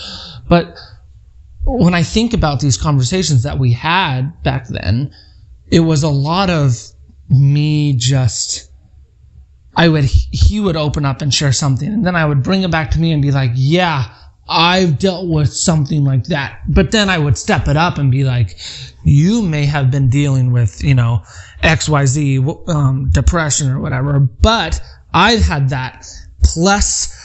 But 0.49 0.77
when 1.65 1.93
i 1.93 2.01
think 2.01 2.33
about 2.33 2.59
these 2.61 2.77
conversations 2.77 3.43
that 3.43 3.59
we 3.59 3.71
had 3.71 4.31
back 4.43 4.67
then 4.69 5.13
it 5.71 5.81
was 5.81 6.03
a 6.03 6.09
lot 6.09 6.49
of 6.49 6.75
me 7.29 7.93
just 7.93 8.71
I 9.75 9.87
would 9.87 10.05
he 10.05 10.59
would 10.59 10.75
open 10.75 11.05
up 11.05 11.21
and 11.21 11.33
share 11.33 11.53
something 11.53 11.87
and 11.87 12.05
then 12.05 12.15
I 12.15 12.25
would 12.25 12.43
bring 12.43 12.63
it 12.63 12.71
back 12.71 12.91
to 12.91 12.99
me 12.99 13.11
and 13.11 13.21
be 13.21 13.31
like, 13.31 13.51
"Yeah, 13.53 14.13
I've 14.47 14.97
dealt 14.99 15.29
with 15.29 15.53
something 15.53 16.03
like 16.03 16.25
that." 16.25 16.59
But 16.67 16.91
then 16.91 17.09
I 17.09 17.17
would 17.17 17.37
step 17.37 17.67
it 17.67 17.77
up 17.77 17.97
and 17.97 18.11
be 18.11 18.23
like, 18.23 18.57
"You 19.03 19.41
may 19.41 19.65
have 19.65 19.91
been 19.91 20.09
dealing 20.09 20.51
with, 20.51 20.83
you 20.83 20.95
know, 20.95 21.23
XYZ 21.63 22.67
um, 22.67 23.09
depression 23.11 23.69
or 23.69 23.79
whatever, 23.79 24.19
but 24.19 24.81
I've 25.13 25.41
had 25.41 25.69
that 25.69 26.05
plus 26.43 27.15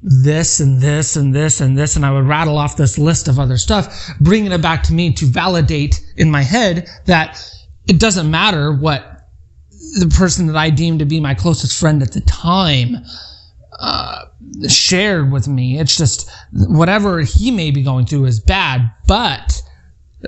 this 0.00 0.60
and 0.60 0.80
this 0.80 1.16
and 1.16 1.34
this 1.34 1.60
and 1.60 1.76
this, 1.76 1.96
and 1.96 2.06
I 2.06 2.12
would 2.12 2.26
rattle 2.26 2.56
off 2.56 2.76
this 2.76 2.96
list 2.96 3.28
of 3.28 3.38
other 3.38 3.58
stuff, 3.58 4.08
bringing 4.20 4.52
it 4.52 4.62
back 4.62 4.82
to 4.84 4.94
me 4.94 5.12
to 5.14 5.26
validate 5.26 6.00
in 6.16 6.30
my 6.30 6.42
head 6.42 6.88
that 7.06 7.44
it 7.88 7.98
doesn't 7.98 8.30
matter 8.30 8.72
what 8.72 9.26
the 9.98 10.08
person 10.08 10.46
that 10.46 10.56
I 10.56 10.70
deemed 10.70 10.98
to 10.98 11.06
be 11.06 11.20
my 11.20 11.34
closest 11.34 11.78
friend 11.78 12.02
at 12.02 12.12
the 12.12 12.20
time 12.20 12.98
uh, 13.80 14.26
shared 14.68 15.32
with 15.32 15.48
me. 15.48 15.78
It's 15.78 15.96
just 15.96 16.30
whatever 16.52 17.20
he 17.20 17.50
may 17.50 17.70
be 17.70 17.82
going 17.82 18.04
through 18.06 18.26
is 18.26 18.40
bad, 18.40 18.90
but 19.06 19.62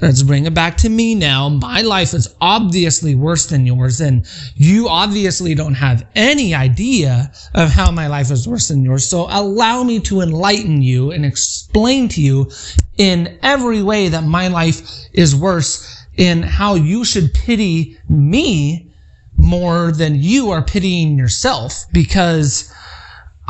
let's 0.01 0.23
bring 0.23 0.47
it 0.47 0.55
back 0.55 0.79
to 0.79 0.89
me 0.89 1.15
now. 1.15 1.49
My 1.49 1.83
life 1.83 2.15
is 2.15 2.35
obviously 2.41 3.15
worse 3.15 3.47
than 3.47 3.67
yours, 3.67 4.01
and 4.01 4.27
you 4.55 4.89
obviously 4.89 5.55
don't 5.55 5.75
have 5.75 6.07
any 6.15 6.55
idea 6.55 7.33
of 7.55 7.71
how 7.71 7.91
my 7.91 8.07
life 8.07 8.31
is 8.31 8.49
worse 8.49 8.69
than 8.69 8.83
yours. 8.83 9.05
So 9.05 9.27
allow 9.29 9.83
me 9.83 10.01
to 10.01 10.23
enlighten 10.23 10.81
you 10.81 11.11
and 11.11 11.27
explain 11.27 12.09
to 12.11 12.23
you 12.23 12.51
in 12.97 13.39
every 13.43 13.83
way 13.83 14.09
that 14.09 14.25
my 14.25 14.49
life 14.49 14.81
is 15.13 15.37
worse 15.37 16.00
in 16.17 16.43
how 16.43 16.75
you 16.75 17.05
should 17.05 17.33
pity 17.33 17.99
me 18.09 18.91
more 19.37 19.93
than 19.93 20.17
you 20.17 20.51
are 20.51 20.63
pitying 20.63 21.17
yourself 21.17 21.85
because 21.93 22.73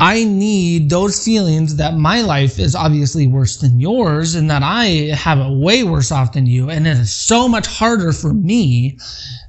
I 0.01 0.23
need 0.23 0.89
those 0.89 1.23
feelings 1.23 1.75
that 1.75 1.95
my 1.95 2.21
life 2.21 2.57
is 2.57 2.73
obviously 2.73 3.27
worse 3.27 3.57
than 3.57 3.79
yours 3.79 4.33
and 4.33 4.49
that 4.49 4.63
I 4.63 5.13
have 5.13 5.37
it 5.37 5.59
way 5.59 5.83
worse 5.83 6.11
off 6.11 6.33
than 6.33 6.47
you. 6.47 6.71
And 6.71 6.87
it 6.87 6.97
is 6.97 7.13
so 7.13 7.47
much 7.47 7.67
harder 7.67 8.11
for 8.11 8.33
me 8.33 8.97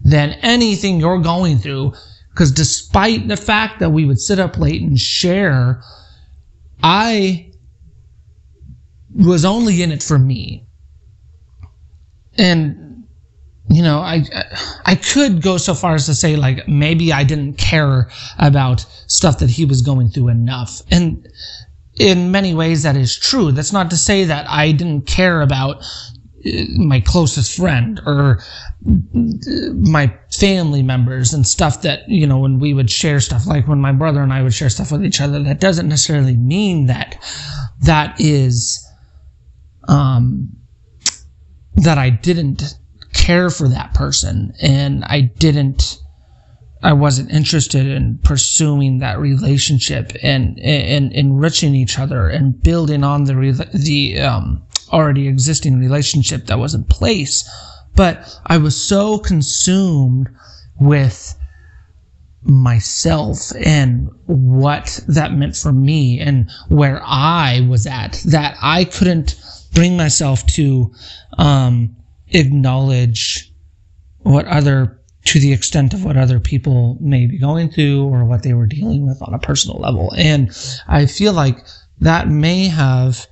than 0.05 0.33
anything 0.43 1.01
you're 1.01 1.21
going 1.21 1.57
through. 1.57 1.95
Because 2.31 2.53
despite 2.53 3.29
the 3.29 3.37
fact 3.39 3.81
that 3.81 3.91
we 3.91 4.05
would 4.05 4.21
sit 4.21 4.39
up 4.39 4.59
late 4.59 4.83
and 4.83 4.99
share, 4.99 5.83
I 6.83 7.51
was 9.15 9.47
only 9.47 9.83
in 9.83 9.91
it 9.91 10.03
for 10.03 10.19
me. 10.19 10.67
And 12.37 12.92
you 13.73 13.83
know, 13.83 14.01
I 14.01 14.25
I 14.85 14.95
could 14.97 15.43
go 15.43 15.57
so 15.57 15.75
far 15.75 15.95
as 15.95 16.07
to 16.07 16.15
say 16.15 16.37
like 16.37 16.69
maybe 16.69 17.13
I 17.13 17.25
didn't 17.25 17.55
care 17.55 18.11
about 18.39 18.85
stuff 19.07 19.39
that 19.39 19.51
he 19.51 19.65
was 19.65 19.81
going 19.83 20.11
through 20.11 20.29
enough. 20.29 20.83
And 20.91 21.27
in 21.95 22.31
many 22.31 22.55
ways 22.55 22.83
that 22.83 22.97
is 22.97 23.17
true. 23.17 23.53
That's 23.53 23.73
not 23.73 23.91
to 23.91 23.97
say 23.97 24.25
that 24.25 24.49
I 24.49 24.73
didn't 24.73 25.07
care 25.07 25.41
about 25.41 25.83
uh, 26.45 26.51
my 26.77 27.01
closest 27.01 27.57
friend 27.57 28.01
or 28.07 28.43
my 28.85 30.13
family 30.31 30.83
members 30.83 31.33
and 31.33 31.47
stuff 31.47 31.83
that, 31.83 32.09
you 32.09 32.27
know, 32.27 32.39
when 32.39 32.59
we 32.59 32.75
would 32.75 32.91
share 32.91 33.21
stuff, 33.21 33.47
like 33.47 33.69
when 33.69 33.81
my 33.81 33.93
brother 33.93 34.23
and 34.23 34.33
I 34.33 34.43
would 34.43 34.55
share 34.55 34.71
stuff 34.71 34.91
with 34.91 35.05
each 35.05 35.21
other, 35.21 35.43
that 35.43 35.61
doesn't 35.61 35.89
necessarily 35.89 36.37
mean 36.37 36.87
that 36.87 37.17
that 37.83 38.21
is, 38.21 38.87
um, 39.89 40.49
that 41.75 41.99
I 41.99 42.11
didn't 42.11 42.75
care 43.13 43.51
for 43.51 43.69
that 43.69 43.95
person 43.95 44.55
and 44.61 45.05
I 45.05 45.21
didn't 45.21 45.99
I 46.83 46.93
wasn't 46.95 47.31
interested 47.31 47.87
in 47.87 48.19
pursuing 48.25 48.99
that 48.99 49.21
relationship 49.21 50.13
and, 50.23 50.59
and, 50.59 50.85
and 50.85 51.13
enriching 51.13 51.77
each 51.77 51.99
other 51.99 52.29
and 52.29 52.61
building 52.61 53.05
on 53.05 53.25
the 53.25 53.71
the 53.73 54.21
um, 54.21 54.63
already 54.93 55.29
existing 55.29 55.79
relationship 55.79 56.47
that 56.47 56.59
was 56.59 56.75
in 56.75 56.85
place. 56.85 57.49
But 57.95 58.39
I 58.47 58.59
was 58.59 58.77
so 58.77 59.19
consumed 59.19 60.29
with 60.81 61.37
myself 62.43 63.53
and 63.65 64.11
what 64.27 65.01
that 65.07 65.33
meant 65.33 65.57
for 65.57 65.73
me 65.73 66.19
and 66.19 66.51
where 66.69 67.01
I 67.05 67.65
was 67.69 67.87
at 67.87 68.21
that 68.27 68.57
I 68.61 68.85
couldn't 68.85 69.37
bring 69.73 69.97
myself 69.97 70.45
to 70.47 70.93
um, 71.39 71.95
acknowledge 72.33 73.53
what 74.19 74.47
other 74.47 74.99
to 75.25 75.39
the 75.39 75.53
extent 75.53 75.95
of 75.95 76.05
what 76.05 76.17
other 76.17 76.41
people 76.41 76.97
may 77.01 77.27
be 77.27 77.39
going 77.39 77.71
through 77.71 78.05
or 78.05 78.25
what 78.25 78.43
they 78.43 78.55
were 78.55 78.67
dealing 78.67 79.07
with 79.07 79.23
on 79.23 79.35
a 79.35 79.39
personal 79.39 79.79
level. 79.79 80.13
And 80.17 80.51
I 80.89 81.07
feel 81.07 81.33
like 81.33 81.65
that 82.01 82.29
may 82.29 82.67
have 82.67 83.27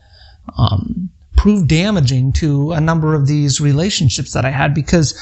um, 0.56 1.10
proved 1.36 1.68
damaging 1.68 2.32
to 2.34 2.72
a 2.72 2.80
number 2.80 3.14
of 3.14 3.26
these 3.26 3.60
relationships 3.60 4.32
that 4.34 4.44
I 4.44 4.50
had 4.50 4.72
because 4.72 5.18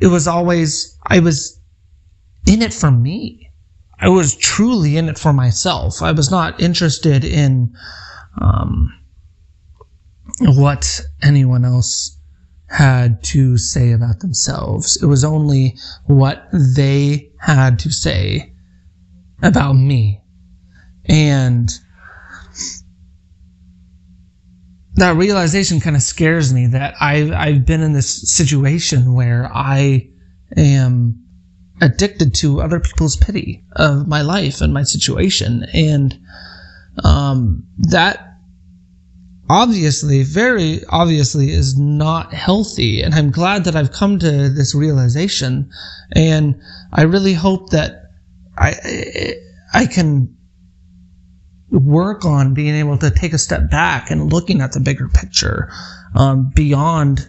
it 0.00 0.08
was 0.08 0.26
always, 0.26 0.98
I 1.06 1.20
was 1.20 1.60
in 2.46 2.62
it 2.62 2.74
for 2.74 2.90
me. 2.90 3.50
I 4.00 4.08
was 4.08 4.34
truly 4.34 4.96
in 4.96 5.08
it 5.08 5.18
for 5.18 5.32
myself. 5.32 6.02
I 6.02 6.12
was 6.12 6.30
not 6.30 6.60
interested 6.60 7.24
in 7.24 7.72
um, 8.40 8.92
what 10.40 11.02
anyone 11.22 11.64
else 11.64 12.16
had 12.70 13.22
to 13.24 13.58
say 13.58 13.92
about 13.92 14.20
themselves. 14.20 14.96
It 15.02 15.06
was 15.06 15.24
only 15.24 15.76
what 16.06 16.48
they 16.52 17.30
had 17.40 17.80
to 17.80 17.90
say 17.90 18.54
about 19.42 19.72
me. 19.72 20.22
And 21.06 21.68
that 24.94 25.16
realization 25.16 25.80
kind 25.80 25.96
of 25.96 26.02
scares 26.02 26.54
me 26.54 26.68
that 26.68 26.94
I've, 27.00 27.32
I've 27.32 27.66
been 27.66 27.82
in 27.82 27.92
this 27.92 28.32
situation 28.32 29.14
where 29.14 29.50
I 29.52 30.08
am 30.56 31.26
addicted 31.80 32.34
to 32.36 32.60
other 32.60 32.78
people's 32.78 33.16
pity 33.16 33.64
of 33.72 34.06
my 34.06 34.22
life 34.22 34.60
and 34.60 34.72
my 34.72 34.84
situation. 34.84 35.66
And, 35.72 36.16
um, 37.02 37.66
that 37.78 38.29
obviously, 39.50 40.22
very 40.22 40.84
obviously, 40.90 41.50
is 41.50 41.76
not 41.76 42.32
healthy. 42.32 43.02
And 43.02 43.14
I'm 43.14 43.32
glad 43.32 43.64
that 43.64 43.74
I've 43.74 43.90
come 43.90 44.18
to 44.20 44.48
this 44.48 44.74
realization. 44.76 45.68
And 46.12 46.54
I 46.92 47.02
really 47.02 47.34
hope 47.34 47.70
that 47.70 48.12
I, 48.56 49.34
I 49.74 49.86
can 49.86 50.36
work 51.70 52.24
on 52.24 52.54
being 52.54 52.76
able 52.76 52.96
to 52.98 53.10
take 53.10 53.32
a 53.32 53.38
step 53.38 53.68
back 53.70 54.10
and 54.10 54.32
looking 54.32 54.60
at 54.60 54.72
the 54.72 54.80
bigger 54.80 55.08
picture 55.08 55.68
um, 56.14 56.50
beyond 56.54 57.28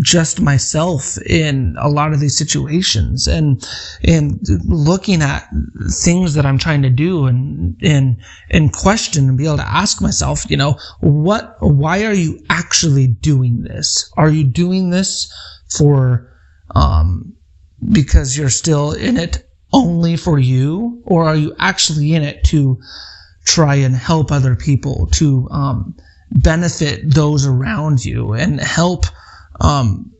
just 0.00 0.40
myself 0.40 1.16
in 1.22 1.74
a 1.78 1.88
lot 1.88 2.12
of 2.12 2.20
these 2.20 2.36
situations 2.36 3.26
and 3.26 3.66
and 4.04 4.38
looking 4.64 5.22
at 5.22 5.48
things 5.90 6.34
that 6.34 6.44
I'm 6.44 6.58
trying 6.58 6.82
to 6.82 6.90
do 6.90 7.26
and 7.26 7.76
and 7.82 8.18
and 8.50 8.72
question 8.72 9.28
and 9.28 9.38
be 9.38 9.46
able 9.46 9.56
to 9.56 9.68
ask 9.68 10.02
myself, 10.02 10.50
you 10.50 10.56
know, 10.56 10.78
what 11.00 11.56
why 11.60 12.04
are 12.04 12.12
you 12.12 12.40
actually 12.50 13.06
doing 13.06 13.62
this? 13.62 14.10
Are 14.16 14.28
you 14.28 14.44
doing 14.44 14.90
this 14.90 15.32
for 15.70 16.30
um 16.74 17.34
because 17.90 18.36
you're 18.36 18.50
still 18.50 18.92
in 18.92 19.16
it 19.16 19.48
only 19.72 20.16
for 20.16 20.38
you 20.38 21.02
or 21.04 21.24
are 21.24 21.36
you 21.36 21.54
actually 21.58 22.14
in 22.14 22.22
it 22.22 22.44
to 22.44 22.78
try 23.44 23.74
and 23.76 23.94
help 23.94 24.30
other 24.30 24.56
people 24.56 25.06
to 25.12 25.48
um 25.50 25.96
benefit 26.32 27.14
those 27.14 27.46
around 27.46 28.04
you 28.04 28.32
and 28.32 28.60
help 28.60 29.06
um, 29.60 30.12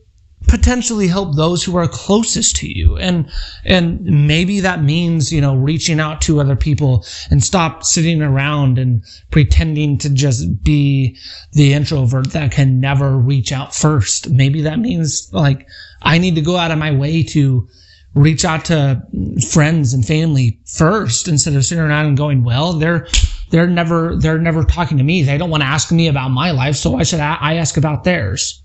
potentially 0.47 1.07
help 1.07 1.35
those 1.35 1.63
who 1.63 1.75
are 1.75 1.87
closest 1.87 2.55
to 2.57 2.67
you. 2.67 2.97
And 2.97 3.29
and 3.65 4.01
maybe 4.27 4.59
that 4.61 4.83
means 4.83 5.31
you 5.31 5.41
know 5.41 5.55
reaching 5.55 5.99
out 5.99 6.21
to 6.21 6.39
other 6.39 6.55
people 6.55 7.05
and 7.29 7.43
stop 7.43 7.83
sitting 7.83 8.21
around 8.21 8.77
and 8.77 9.03
pretending 9.31 9.97
to 9.99 10.09
just 10.09 10.63
be 10.63 11.17
the 11.53 11.73
introvert 11.73 12.31
that 12.31 12.51
can 12.51 12.79
never 12.79 13.17
reach 13.17 13.51
out 13.51 13.75
first. 13.75 14.29
Maybe 14.29 14.61
that 14.61 14.79
means 14.79 15.29
like 15.33 15.67
i 16.03 16.17
need 16.17 16.35
to 16.35 16.41
go 16.41 16.57
out 16.57 16.69
of 16.71 16.77
my 16.77 16.91
way 16.91 17.23
to 17.23 17.67
reach 18.13 18.45
out 18.45 18.65
to 18.65 19.01
friends 19.51 19.93
and 19.93 20.05
family 20.05 20.59
first 20.65 21.27
instead 21.27 21.55
of 21.55 21.65
sitting 21.65 21.83
around 21.83 22.05
and 22.05 22.17
going 22.17 22.43
well 22.43 22.73
they're 22.73 23.07
they're 23.49 23.67
never 23.67 24.15
they're 24.15 24.39
never 24.39 24.63
talking 24.63 24.97
to 24.97 25.03
me. 25.03 25.23
They 25.23 25.37
don't 25.37 25.49
want 25.49 25.61
to 25.63 25.67
ask 25.67 25.91
me 25.91 26.07
about 26.07 26.29
my 26.29 26.51
life 26.51 26.75
so 26.75 26.91
why 26.91 27.03
should 27.03 27.19
i, 27.19 27.37
I 27.39 27.55
ask 27.55 27.77
about 27.77 28.03
theirs 28.03 28.63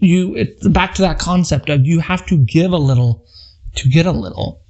you 0.00 0.34
it's 0.34 0.66
back 0.68 0.94
to 0.94 1.02
that 1.02 1.18
concept 1.18 1.68
of 1.68 1.86
you 1.86 2.00
have 2.00 2.26
to 2.26 2.36
give 2.36 2.72
a 2.72 2.78
little 2.78 3.26
to 3.76 3.88
get 3.88 4.06
a 4.06 4.12
little. 4.12 4.62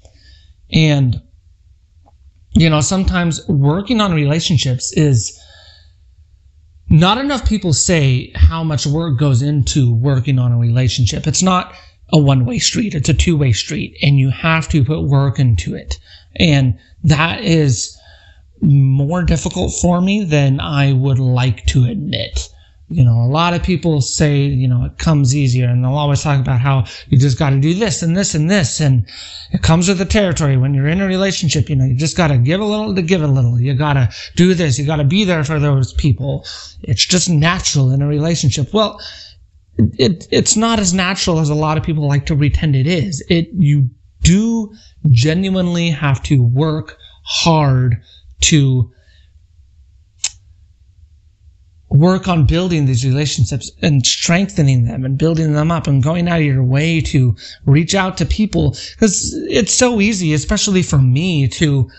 And 0.73 1.21
you 2.53 2.69
know 2.69 2.81
sometimes 2.81 3.47
working 3.49 4.01
on 4.01 4.13
relationships 4.13 4.93
is 4.93 5.39
not 6.89 7.19
enough 7.19 7.49
people 7.49 7.73
say 7.73 8.33
how 8.35 8.65
much 8.65 8.87
work 8.87 9.19
goes 9.19 9.43
into 9.43 9.95
working 9.95 10.39
on 10.39 10.53
a 10.53 10.59
relationship. 10.59 11.27
It's 11.27 11.43
not 11.43 11.75
a 12.13 12.19
one-way 12.19 12.59
street. 12.59 12.97
It's 12.97 13.09
a 13.09 13.15
two-way 13.15 13.53
street 13.53 13.97
and 14.03 14.19
you 14.19 14.31
have 14.31 14.69
to 14.71 14.85
put 14.85 15.05
work 15.05 15.39
into 15.39 15.77
it. 15.77 16.01
And 16.35 16.77
that 17.05 17.45
is 17.45 17.97
more 18.61 19.23
difficult 19.23 19.73
for 19.73 20.01
me 20.01 20.25
than 20.25 20.61
i 20.61 20.93
would 20.93 21.19
like 21.19 21.65
to 21.67 21.85
admit 21.85 22.50
you 22.91 23.05
know, 23.05 23.21
a 23.21 23.31
lot 23.31 23.55
of 23.55 23.63
people 23.63 24.01
say, 24.01 24.39
you 24.41 24.67
know, 24.67 24.85
it 24.85 24.99
comes 24.99 25.35
easier 25.35 25.69
and 25.69 25.85
they'll 25.85 25.95
always 25.95 26.23
talk 26.23 26.41
about 26.41 26.61
how 26.61 26.85
you 27.09 27.17
just 27.17 27.39
got 27.39 27.51
to 27.51 27.61
do 27.61 27.73
this 27.73 28.03
and 28.03 28.17
this 28.17 28.35
and 28.35 28.51
this. 28.51 28.81
And 28.81 29.09
it 29.53 29.63
comes 29.63 29.89
with 29.89 29.99
the 29.99 30.05
territory. 30.05 30.57
When 30.57 30.75
you're 30.75 30.89
in 30.89 31.01
a 31.01 31.07
relationship, 31.07 31.71
you 31.71 31.77
know, 31.77 31.85
you 31.85 31.95
just 31.95 32.17
got 32.17 32.29
to 32.29 32.37
give 32.39 32.61
a 32.61 32.65
little 32.65 32.93
to 32.93 33.03
give 33.03 33.23
a 33.23 33.29
little. 33.29 33.61
You 33.61 33.75
got 33.75 33.93
to 33.93 34.09
do 34.35 34.55
this. 34.55 34.77
You 34.77 34.87
got 34.87 34.97
to 34.97 35.05
be 35.05 35.23
there 35.23 35.45
for 35.45 35.61
those 35.61 35.93
people. 35.95 36.45
It's 36.83 37.07
just 37.07 37.31
natural 37.31 37.93
in 37.93 38.03
a 38.03 38.09
relationship. 38.09 38.75
Well, 38.75 39.01
it, 39.79 40.27
it's 40.33 40.57
not 40.57 40.81
as 40.81 40.93
natural 40.93 41.39
as 41.39 41.49
a 41.49 41.55
lot 41.55 41.79
of 41.79 41.85
people 41.85 42.09
like 42.09 42.27
to 42.27 42.37
pretend 42.37 42.75
it 42.75 42.89
is. 42.89 43.25
It, 43.29 43.51
you 43.53 43.89
do 44.23 44.75
genuinely 45.11 45.91
have 45.91 46.25
to 46.25 46.43
work 46.43 46.99
hard 47.23 48.03
to 48.41 48.91
work 51.91 52.29
on 52.29 52.47
building 52.47 52.87
these 52.87 53.05
relationships 53.05 53.71
and 53.83 54.07
strengthening 54.07 54.85
them 54.85 55.05
and 55.05 55.19
building 55.19 55.53
them 55.53 55.73
up 55.73 55.87
and 55.87 56.03
going 56.03 56.29
out 56.29 56.39
of 56.39 56.45
your 56.45 56.63
way 56.63 57.01
to 57.01 57.37
reach 57.67 57.95
out 57.95 58.17
to 58.17 58.25
people 58.25 58.77
because 58.93 59.35
it's 59.49 59.75
so 59.75 60.01
easy, 60.01 60.33
especially 60.33 60.83
for 60.83 60.99
me 60.99 61.49
to, 61.49 61.91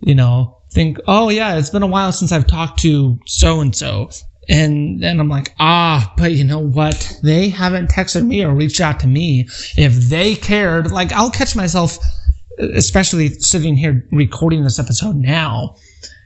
you 0.00 0.14
know, 0.14 0.56
think, 0.70 0.98
oh 1.06 1.30
yeah, 1.30 1.56
it's 1.56 1.70
been 1.70 1.82
a 1.82 1.86
while 1.86 2.12
since 2.12 2.32
I've 2.32 2.46
talked 2.46 2.80
to 2.80 3.18
so 3.26 3.60
and 3.60 3.74
so. 3.74 4.10
And 4.48 5.02
then 5.02 5.20
I'm 5.20 5.28
like, 5.28 5.54
ah, 5.58 6.12
but 6.16 6.32
you 6.32 6.44
know 6.44 6.58
what? 6.58 7.18
They 7.22 7.48
haven't 7.48 7.90
texted 7.90 8.26
me 8.26 8.44
or 8.44 8.54
reached 8.54 8.80
out 8.80 9.00
to 9.00 9.06
me. 9.06 9.48
If 9.76 9.94
they 10.10 10.34
cared, 10.34 10.90
like 10.90 11.12
I'll 11.12 11.30
catch 11.30 11.56
myself, 11.56 11.98
especially 12.58 13.30
sitting 13.38 13.74
here 13.74 14.06
recording 14.12 14.64
this 14.64 14.78
episode 14.78 15.16
now 15.16 15.76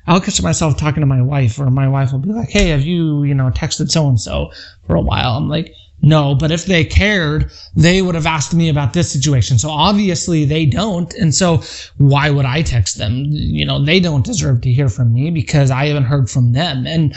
I'll 0.07 0.21
catch 0.21 0.43
myself 0.43 0.77
talking 0.77 1.01
to 1.01 1.07
my 1.07 1.23
wife, 1.23 1.59
or 1.59 1.71
my 1.71 1.89
wife 1.89 2.13
will 2.13 2.19
be 2.19 2.31
like, 2.31 2.51
"Hey, 2.51 2.69
have 2.69 2.83
you, 2.83 3.25
you 3.25 3.35
know, 3.35 3.51
texted 3.51 3.91
so 3.91 4.09
and 4.09 4.21
so 4.21 4.53
for 4.87 4.97
a 4.97 5.01
while?" 5.01 5.37
I'm 5.37 5.49
like, 5.49 5.75
"No," 6.03 6.35
but 6.35 6.51
if 6.51 6.67
they 6.67 6.85
cared, 6.85 7.51
they 7.75 8.03
would 8.03 8.15
have 8.15 8.27
asked 8.27 8.55
me 8.55 8.69
about 8.69 8.93
this 8.93 9.11
situation. 9.11 9.59
So 9.59 9.71
obviously 9.71 10.45
they 10.45 10.67
don't, 10.67 11.13
and 11.15 11.35
so 11.35 11.63
why 11.97 12.31
would 12.31 12.45
I 12.45 12.63
text 12.63 12.99
them? 12.99 13.25
You 13.29 13.65
know, 13.65 13.83
they 13.83 14.01
don't 14.01 14.25
deserve 14.25 14.61
to 14.63 14.73
hear 14.73 14.89
from 14.89 15.15
me 15.15 15.31
because 15.31 15.71
I 15.71 15.87
haven't 15.87 16.05
heard 16.05 16.29
from 16.29 16.53
them. 16.53 16.87
And 16.87 17.15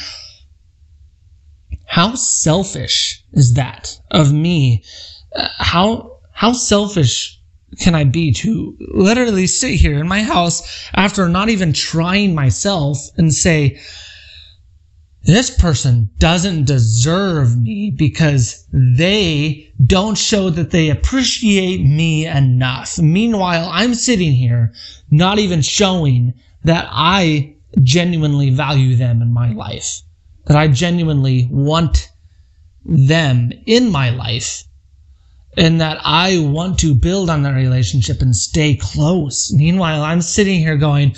how 1.85 2.15
selfish 2.15 3.23
is 3.33 3.53
that 3.55 3.99
of 4.11 4.31
me? 4.31 4.83
Uh, 5.35 5.47
how 5.57 6.19
how 6.31 6.53
selfish 6.53 7.36
can 7.79 7.95
I 7.95 8.05
be 8.05 8.31
to 8.31 8.77
literally 8.79 9.47
sit 9.47 9.75
here 9.75 9.99
in 9.99 10.07
my 10.07 10.23
house 10.23 10.89
after 10.93 11.27
not 11.27 11.49
even 11.49 11.73
trying 11.73 12.33
myself 12.33 12.97
and 13.17 13.33
say, 13.33 13.79
this 15.23 15.49
person 15.49 16.09
doesn't 16.19 16.65
deserve 16.65 17.57
me 17.57 17.91
because 17.91 18.65
they 18.71 19.69
don't 19.85 20.17
show 20.17 20.49
that 20.49 20.71
they 20.71 20.89
appreciate 20.89 21.83
me 21.83 22.25
enough. 22.25 22.97
Meanwhile, 22.97 23.69
I'm 23.71 23.93
sitting 23.93 24.31
here 24.31 24.73
not 25.11 25.37
even 25.37 25.61
showing 25.61 26.33
that 26.63 26.87
I 26.89 27.55
genuinely 27.83 28.51
value 28.51 28.95
them 28.95 29.21
in 29.21 29.33
my 29.33 29.51
life, 29.51 30.01
that 30.45 30.55
I 30.55 30.69
genuinely 30.69 31.49
want 31.51 32.09
them 32.85 33.51
in 33.65 33.91
my 33.91 34.11
life 34.11 34.63
and 35.57 35.81
that 35.81 35.99
I 36.03 36.37
want 36.39 36.77
to 36.79 36.93
build 36.93 37.29
on 37.29 37.41
that 37.41 37.55
relationship 37.55 38.21
and 38.21 38.35
stay 38.35 38.75
close. 38.75 39.51
Meanwhile, 39.51 40.03
I'm 40.03 40.21
sitting 40.21 40.59
here 40.59 40.77
going, 40.77 41.15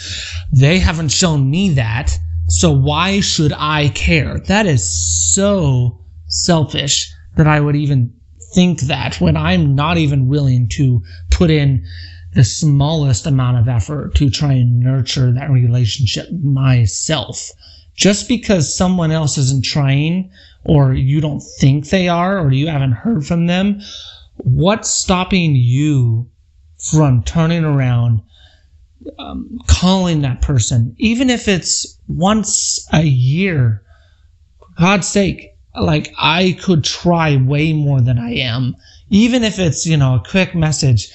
they 0.52 0.80
haven't 0.80 1.10
shown 1.10 1.52
me 1.52 1.71
that. 1.71 2.17
So 2.47 2.71
why 2.71 3.19
should 3.19 3.54
I 3.54 3.89
care? 3.89 4.39
That 4.39 4.65
is 4.65 4.89
so 5.34 5.99
selfish 6.28 7.12
that 7.36 7.47
I 7.47 7.60
would 7.60 7.75
even 7.75 8.13
think 8.56 8.82
that 8.82 9.19
when 9.19 9.36
I'm 9.36 9.75
not 9.75 9.97
even 9.97 10.30
willing 10.30 10.69
to 10.69 11.04
put 11.30 11.52
in 11.52 11.86
the 12.34 12.43
smallest 12.43 13.25
amount 13.25 13.58
of 13.58 13.67
effort 13.67 14.15
to 14.15 14.30
try 14.30 14.54
and 14.54 14.80
nurture 14.80 15.32
that 15.34 15.49
relationship 15.52 16.28
myself. 16.43 17.52
Just 17.95 18.30
because 18.30 18.73
someone 18.73 19.12
else 19.12 19.38
isn't 19.38 19.65
trying 19.65 20.32
or 20.63 20.93
you 20.93 21.19
don't 21.19 21.41
think 21.60 21.89
they 21.89 22.08
are 22.08 22.39
or 22.39 22.52
you 22.52 22.67
haven't 22.67 22.93
heard 22.93 23.25
from 23.25 23.47
them, 23.47 23.82
what's 24.43 24.89
stopping 24.89 25.56
you 25.56 26.30
from 26.78 27.23
turning 27.23 27.63
around, 27.63 28.21
um, 29.17 29.60
calling 29.67 30.21
that 30.21 30.41
person, 30.41 30.95
even 30.97 31.30
if 31.30 31.47
it's 31.47 31.97
once 32.08 32.88
a 32.93 33.04
year? 33.04 33.84
God's 34.78 35.08
sake, 35.08 35.56
like 35.80 36.13
I 36.17 36.58
could 36.62 36.84
try 36.84 37.36
way 37.38 37.73
more 37.73 38.02
than 38.02 38.17
I 38.17 38.34
am, 38.36 38.75
even 39.10 39.43
if 39.43 39.60
it's, 39.60 39.86
you 39.86 39.97
know, 39.97 40.15
a 40.15 40.30
quick 40.30 40.56
message. 40.56 41.12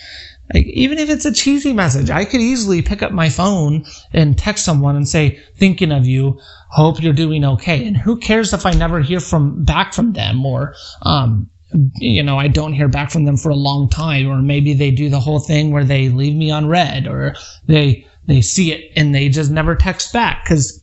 Like, 0.53 0.67
even 0.67 0.99
if 0.99 1.09
it's 1.09 1.25
a 1.25 1.33
cheesy 1.33 1.73
message, 1.73 2.11
I 2.11 2.27
could 2.27 2.43
easily 2.43 2.83
pick 2.83 3.03
up 3.03 3.13
my 3.13 3.31
phone 3.31 3.87
and 4.13 4.37
text 4.37 4.67
someone 4.67 4.95
and 4.95 5.09
say, 5.09 5.41
thinking 5.57 5.91
of 5.91 6.07
you, 6.07 6.39
hope 6.69 7.03
you're 7.03 7.15
doing 7.15 7.47
okay. 7.47 7.87
And 7.87 7.97
who 7.97 8.19
cares 8.19 8.53
if 8.53 8.67
I 8.67 8.73
never 8.73 9.01
hear 9.01 9.21
from 9.21 9.65
back 9.65 9.95
from 9.95 10.13
them 10.13 10.45
or, 10.45 10.75
um, 11.03 11.49
you 11.97 12.23
know, 12.23 12.39
I 12.39 12.49
don't 12.49 12.73
hear 12.73 12.89
back 12.89 13.11
from 13.11 13.25
them 13.25 13.37
for 13.37 13.49
a 13.49 13.57
long 13.57 13.89
time, 13.89 14.29
or 14.29 14.41
maybe 14.41 14.75
they 14.75 14.91
do 14.91 15.09
the 15.09 15.21
whole 15.21 15.41
thing 15.41 15.71
where 15.71 15.85
they 15.85 16.09
leave 16.09 16.37
me 16.37 16.51
on 16.51 16.67
read 16.67 17.07
or 17.07 17.35
they, 17.67 18.07
they 18.27 18.41
see 18.41 18.73
it 18.73 18.93
and 18.97 19.15
they 19.15 19.29
just 19.29 19.51
never 19.51 19.75
text 19.75 20.13
back 20.13 20.45
because 20.45 20.83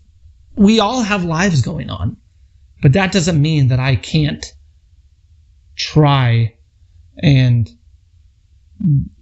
we 0.56 0.80
all 0.80 1.02
have 1.02 1.24
lives 1.24 1.62
going 1.62 1.90
on. 1.90 2.18
But 2.82 2.94
that 2.94 3.12
doesn't 3.12 3.42
mean 3.42 3.68
that 3.70 3.80
I 3.80 3.96
can't 3.96 4.46
try 5.76 6.56
and 7.20 7.70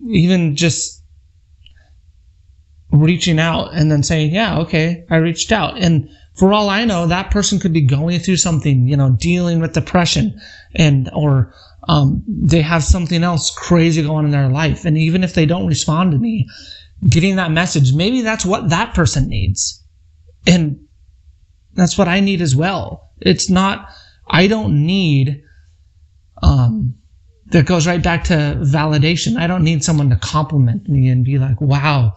even 0.08 0.56
just 0.56 1.04
reaching 2.92 3.40
out 3.40 3.74
and 3.74 3.92
then 3.92 4.02
saying, 4.02 4.34
yeah, 4.34 4.60
okay, 4.60 5.04
I 5.10 5.18
reached 5.18 5.52
out. 5.52 5.78
And 5.78 6.10
for 6.40 6.54
all 6.54 6.70
I 6.70 6.86
know, 6.86 7.06
that 7.06 7.32
person 7.32 7.60
could 7.60 7.74
be 7.74 7.82
going 7.82 8.20
through 8.20 8.38
something, 8.38 8.88
you 8.88 8.96
know, 8.96 9.12
dealing 9.12 9.60
with 9.60 9.74
depression 9.74 10.40
and, 10.74 11.10
or, 11.14 11.54
um, 11.90 12.24
they 12.28 12.62
have 12.62 12.84
something 12.84 13.24
else 13.24 13.52
crazy 13.52 14.02
going 14.02 14.26
in 14.26 14.32
their 14.32 14.48
life. 14.48 14.86
And 14.86 14.98
even 14.98 15.24
if 15.24 15.34
they 15.34 15.46
don't 15.46 15.68
respond 15.68 16.14
to 16.14 16.18
me, 16.18 16.48
getting 17.10 17.36
that 17.36 17.52
message, 17.52 17.94
maybe 17.94 18.22
that's 18.22 18.46
what 18.46 18.70
that 18.70 18.94
person 18.94 19.28
needs. 19.28 19.84
And 20.48 20.80
that's 21.74 21.98
what 21.98 22.08
I 22.08 22.22
need 22.22 22.42
as 22.42 22.56
well. 22.56 23.12
It's 23.20 23.50
not, 23.50 23.90
I 24.28 24.48
don't 24.48 24.86
need, 24.86 25.44
um, 26.42 26.96
that 27.48 27.66
goes 27.66 27.88
right 27.88 28.04
back 28.04 28.26
to 28.26 28.34
validation. 28.62 29.38
I 29.38 29.48
don't 29.48 29.64
need 29.64 29.84
someone 29.84 30.10
to 30.12 30.16
compliment 30.16 30.88
me 30.88 31.10
and 31.10 31.26
be 31.26 31.38
like, 31.38 31.60
wow, 31.60 32.16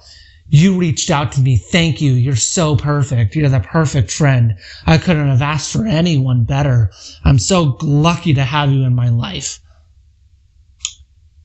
you 0.49 0.77
reached 0.77 1.11
out 1.11 1.33
to 1.33 1.41
me. 1.41 1.57
Thank 1.57 2.01
you. 2.01 2.13
You're 2.13 2.37
so 2.37 2.77
perfect. 2.77 3.35
You're 3.35 3.49
the 3.49 3.61
perfect 3.61 4.11
friend. 4.11 4.59
I 4.87 4.99
couldn't 4.99 5.29
have 5.29 5.43
asked 5.43 5.73
for 5.73 5.87
anyone 5.87 6.45
better. 6.45 6.91
I'm 7.25 7.39
so 7.39 7.79
lucky 7.83 8.35
to 8.35 8.45
have 8.45 8.71
you 8.71 8.85
in 8.85 8.95
my 8.95 9.09
life. 9.09 9.61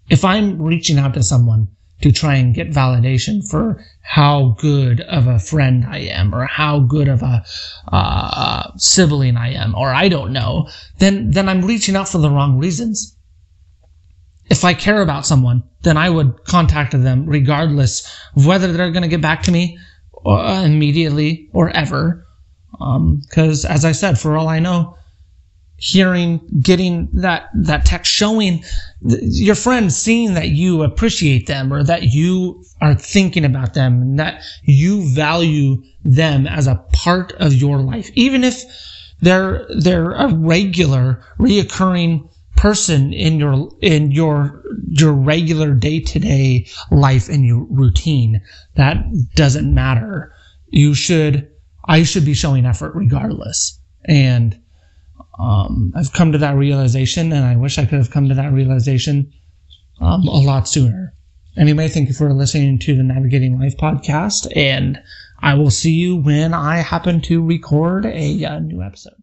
If 0.09 0.23
I'm 0.23 0.61
reaching 0.61 0.97
out 0.97 1.13
to 1.15 1.23
someone 1.23 1.67
to 2.01 2.11
try 2.11 2.35
and 2.35 2.53
get 2.53 2.69
validation 2.69 3.47
for 3.49 3.83
how 4.01 4.55
good 4.59 5.01
of 5.01 5.27
a 5.27 5.39
friend 5.39 5.85
I 5.85 5.99
am 5.99 6.33
or 6.33 6.45
how 6.45 6.79
good 6.79 7.07
of 7.07 7.23
a 7.23 7.43
uh, 7.91 8.71
sibling 8.77 9.35
I 9.35 9.53
am, 9.53 9.73
or 9.73 9.93
I 9.93 10.07
don't 10.07 10.31
know, 10.31 10.69
then, 10.99 11.31
then 11.31 11.49
I'm 11.49 11.65
reaching 11.65 11.95
out 11.95 12.07
for 12.07 12.19
the 12.19 12.29
wrong 12.29 12.57
reasons 12.57 13.16
if 14.49 14.63
I 14.63 14.73
care 14.73 15.01
about 15.01 15.25
someone, 15.25 15.63
then 15.83 15.97
I 15.97 16.09
would 16.09 16.43
contact 16.45 16.91
them 16.91 17.25
regardless 17.25 18.05
of 18.35 18.45
whether 18.45 18.71
they're 18.71 18.91
going 18.91 19.03
to 19.03 19.09
get 19.09 19.21
back 19.21 19.43
to 19.43 19.51
me 19.51 19.77
uh, 20.25 20.63
immediately 20.65 21.49
or 21.53 21.69
ever. 21.69 22.25
Because 22.71 23.65
um, 23.65 23.71
as 23.71 23.85
I 23.85 23.91
said, 23.91 24.19
for 24.19 24.37
all 24.37 24.47
I 24.47 24.59
know, 24.59 24.97
hearing, 25.77 26.39
getting 26.59 27.07
that 27.13 27.49
that 27.53 27.85
text 27.85 28.11
showing 28.11 28.63
th- 29.07 29.21
your 29.21 29.55
friend 29.55 29.93
seeing 29.93 30.33
that 30.33 30.49
you 30.49 30.83
appreciate 30.83 31.47
them 31.47 31.71
or 31.71 31.83
that 31.83 32.03
you 32.03 32.63
are 32.81 32.95
thinking 32.95 33.45
about 33.45 33.73
them 33.73 34.01
and 34.01 34.19
that 34.19 34.43
you 34.63 35.07
value 35.13 35.81
them 36.03 36.47
as 36.47 36.67
a 36.67 36.83
part 36.93 37.31
of 37.33 37.53
your 37.53 37.79
life, 37.79 38.09
even 38.15 38.43
if 38.43 38.63
they're 39.21 39.65
they're 39.69 40.11
a 40.11 40.33
regular, 40.33 41.23
reoccurring 41.39 42.27
person 42.57 43.13
in 43.13 43.39
your 43.39 43.69
in 43.81 44.11
your 44.11 44.63
your 44.89 45.13
regular 45.13 45.73
day-to-day 45.73 46.67
life 46.91 47.29
and 47.29 47.45
your 47.45 47.65
routine 47.69 48.41
that 48.75 48.97
doesn't 49.35 49.73
matter. 49.73 50.33
You 50.67 50.93
should 50.93 51.49
i 51.85 52.03
should 52.03 52.25
be 52.25 52.33
showing 52.33 52.65
effort 52.65 52.93
regardless. 52.95 53.79
And 54.05 54.59
um, 55.39 55.93
i've 55.95 56.13
come 56.13 56.31
to 56.31 56.37
that 56.39 56.55
realization 56.55 57.31
and 57.31 57.45
i 57.45 57.55
wish 57.55 57.77
i 57.77 57.85
could 57.85 57.99
have 57.99 58.11
come 58.11 58.27
to 58.27 58.35
that 58.35 58.51
realization 58.51 59.31
um, 60.01 60.27
a 60.27 60.39
lot 60.39 60.67
sooner. 60.67 61.13
Anyway 61.55 61.87
thank 61.87 62.07
you 62.07 62.13
for 62.15 62.33
listening 62.33 62.79
to 62.79 62.95
the 62.95 63.03
navigating 63.03 63.59
life 63.59 63.77
podcast 63.77 64.51
and 64.55 64.99
i 65.39 65.53
will 65.53 65.71
see 65.71 65.93
you 65.93 66.15
when 66.15 66.53
i 66.53 66.77
happen 66.77 67.21
to 67.21 67.45
record 67.45 68.05
a, 68.05 68.43
a 68.43 68.49
uh, 68.49 68.59
new 68.59 68.81
episode 68.81 69.21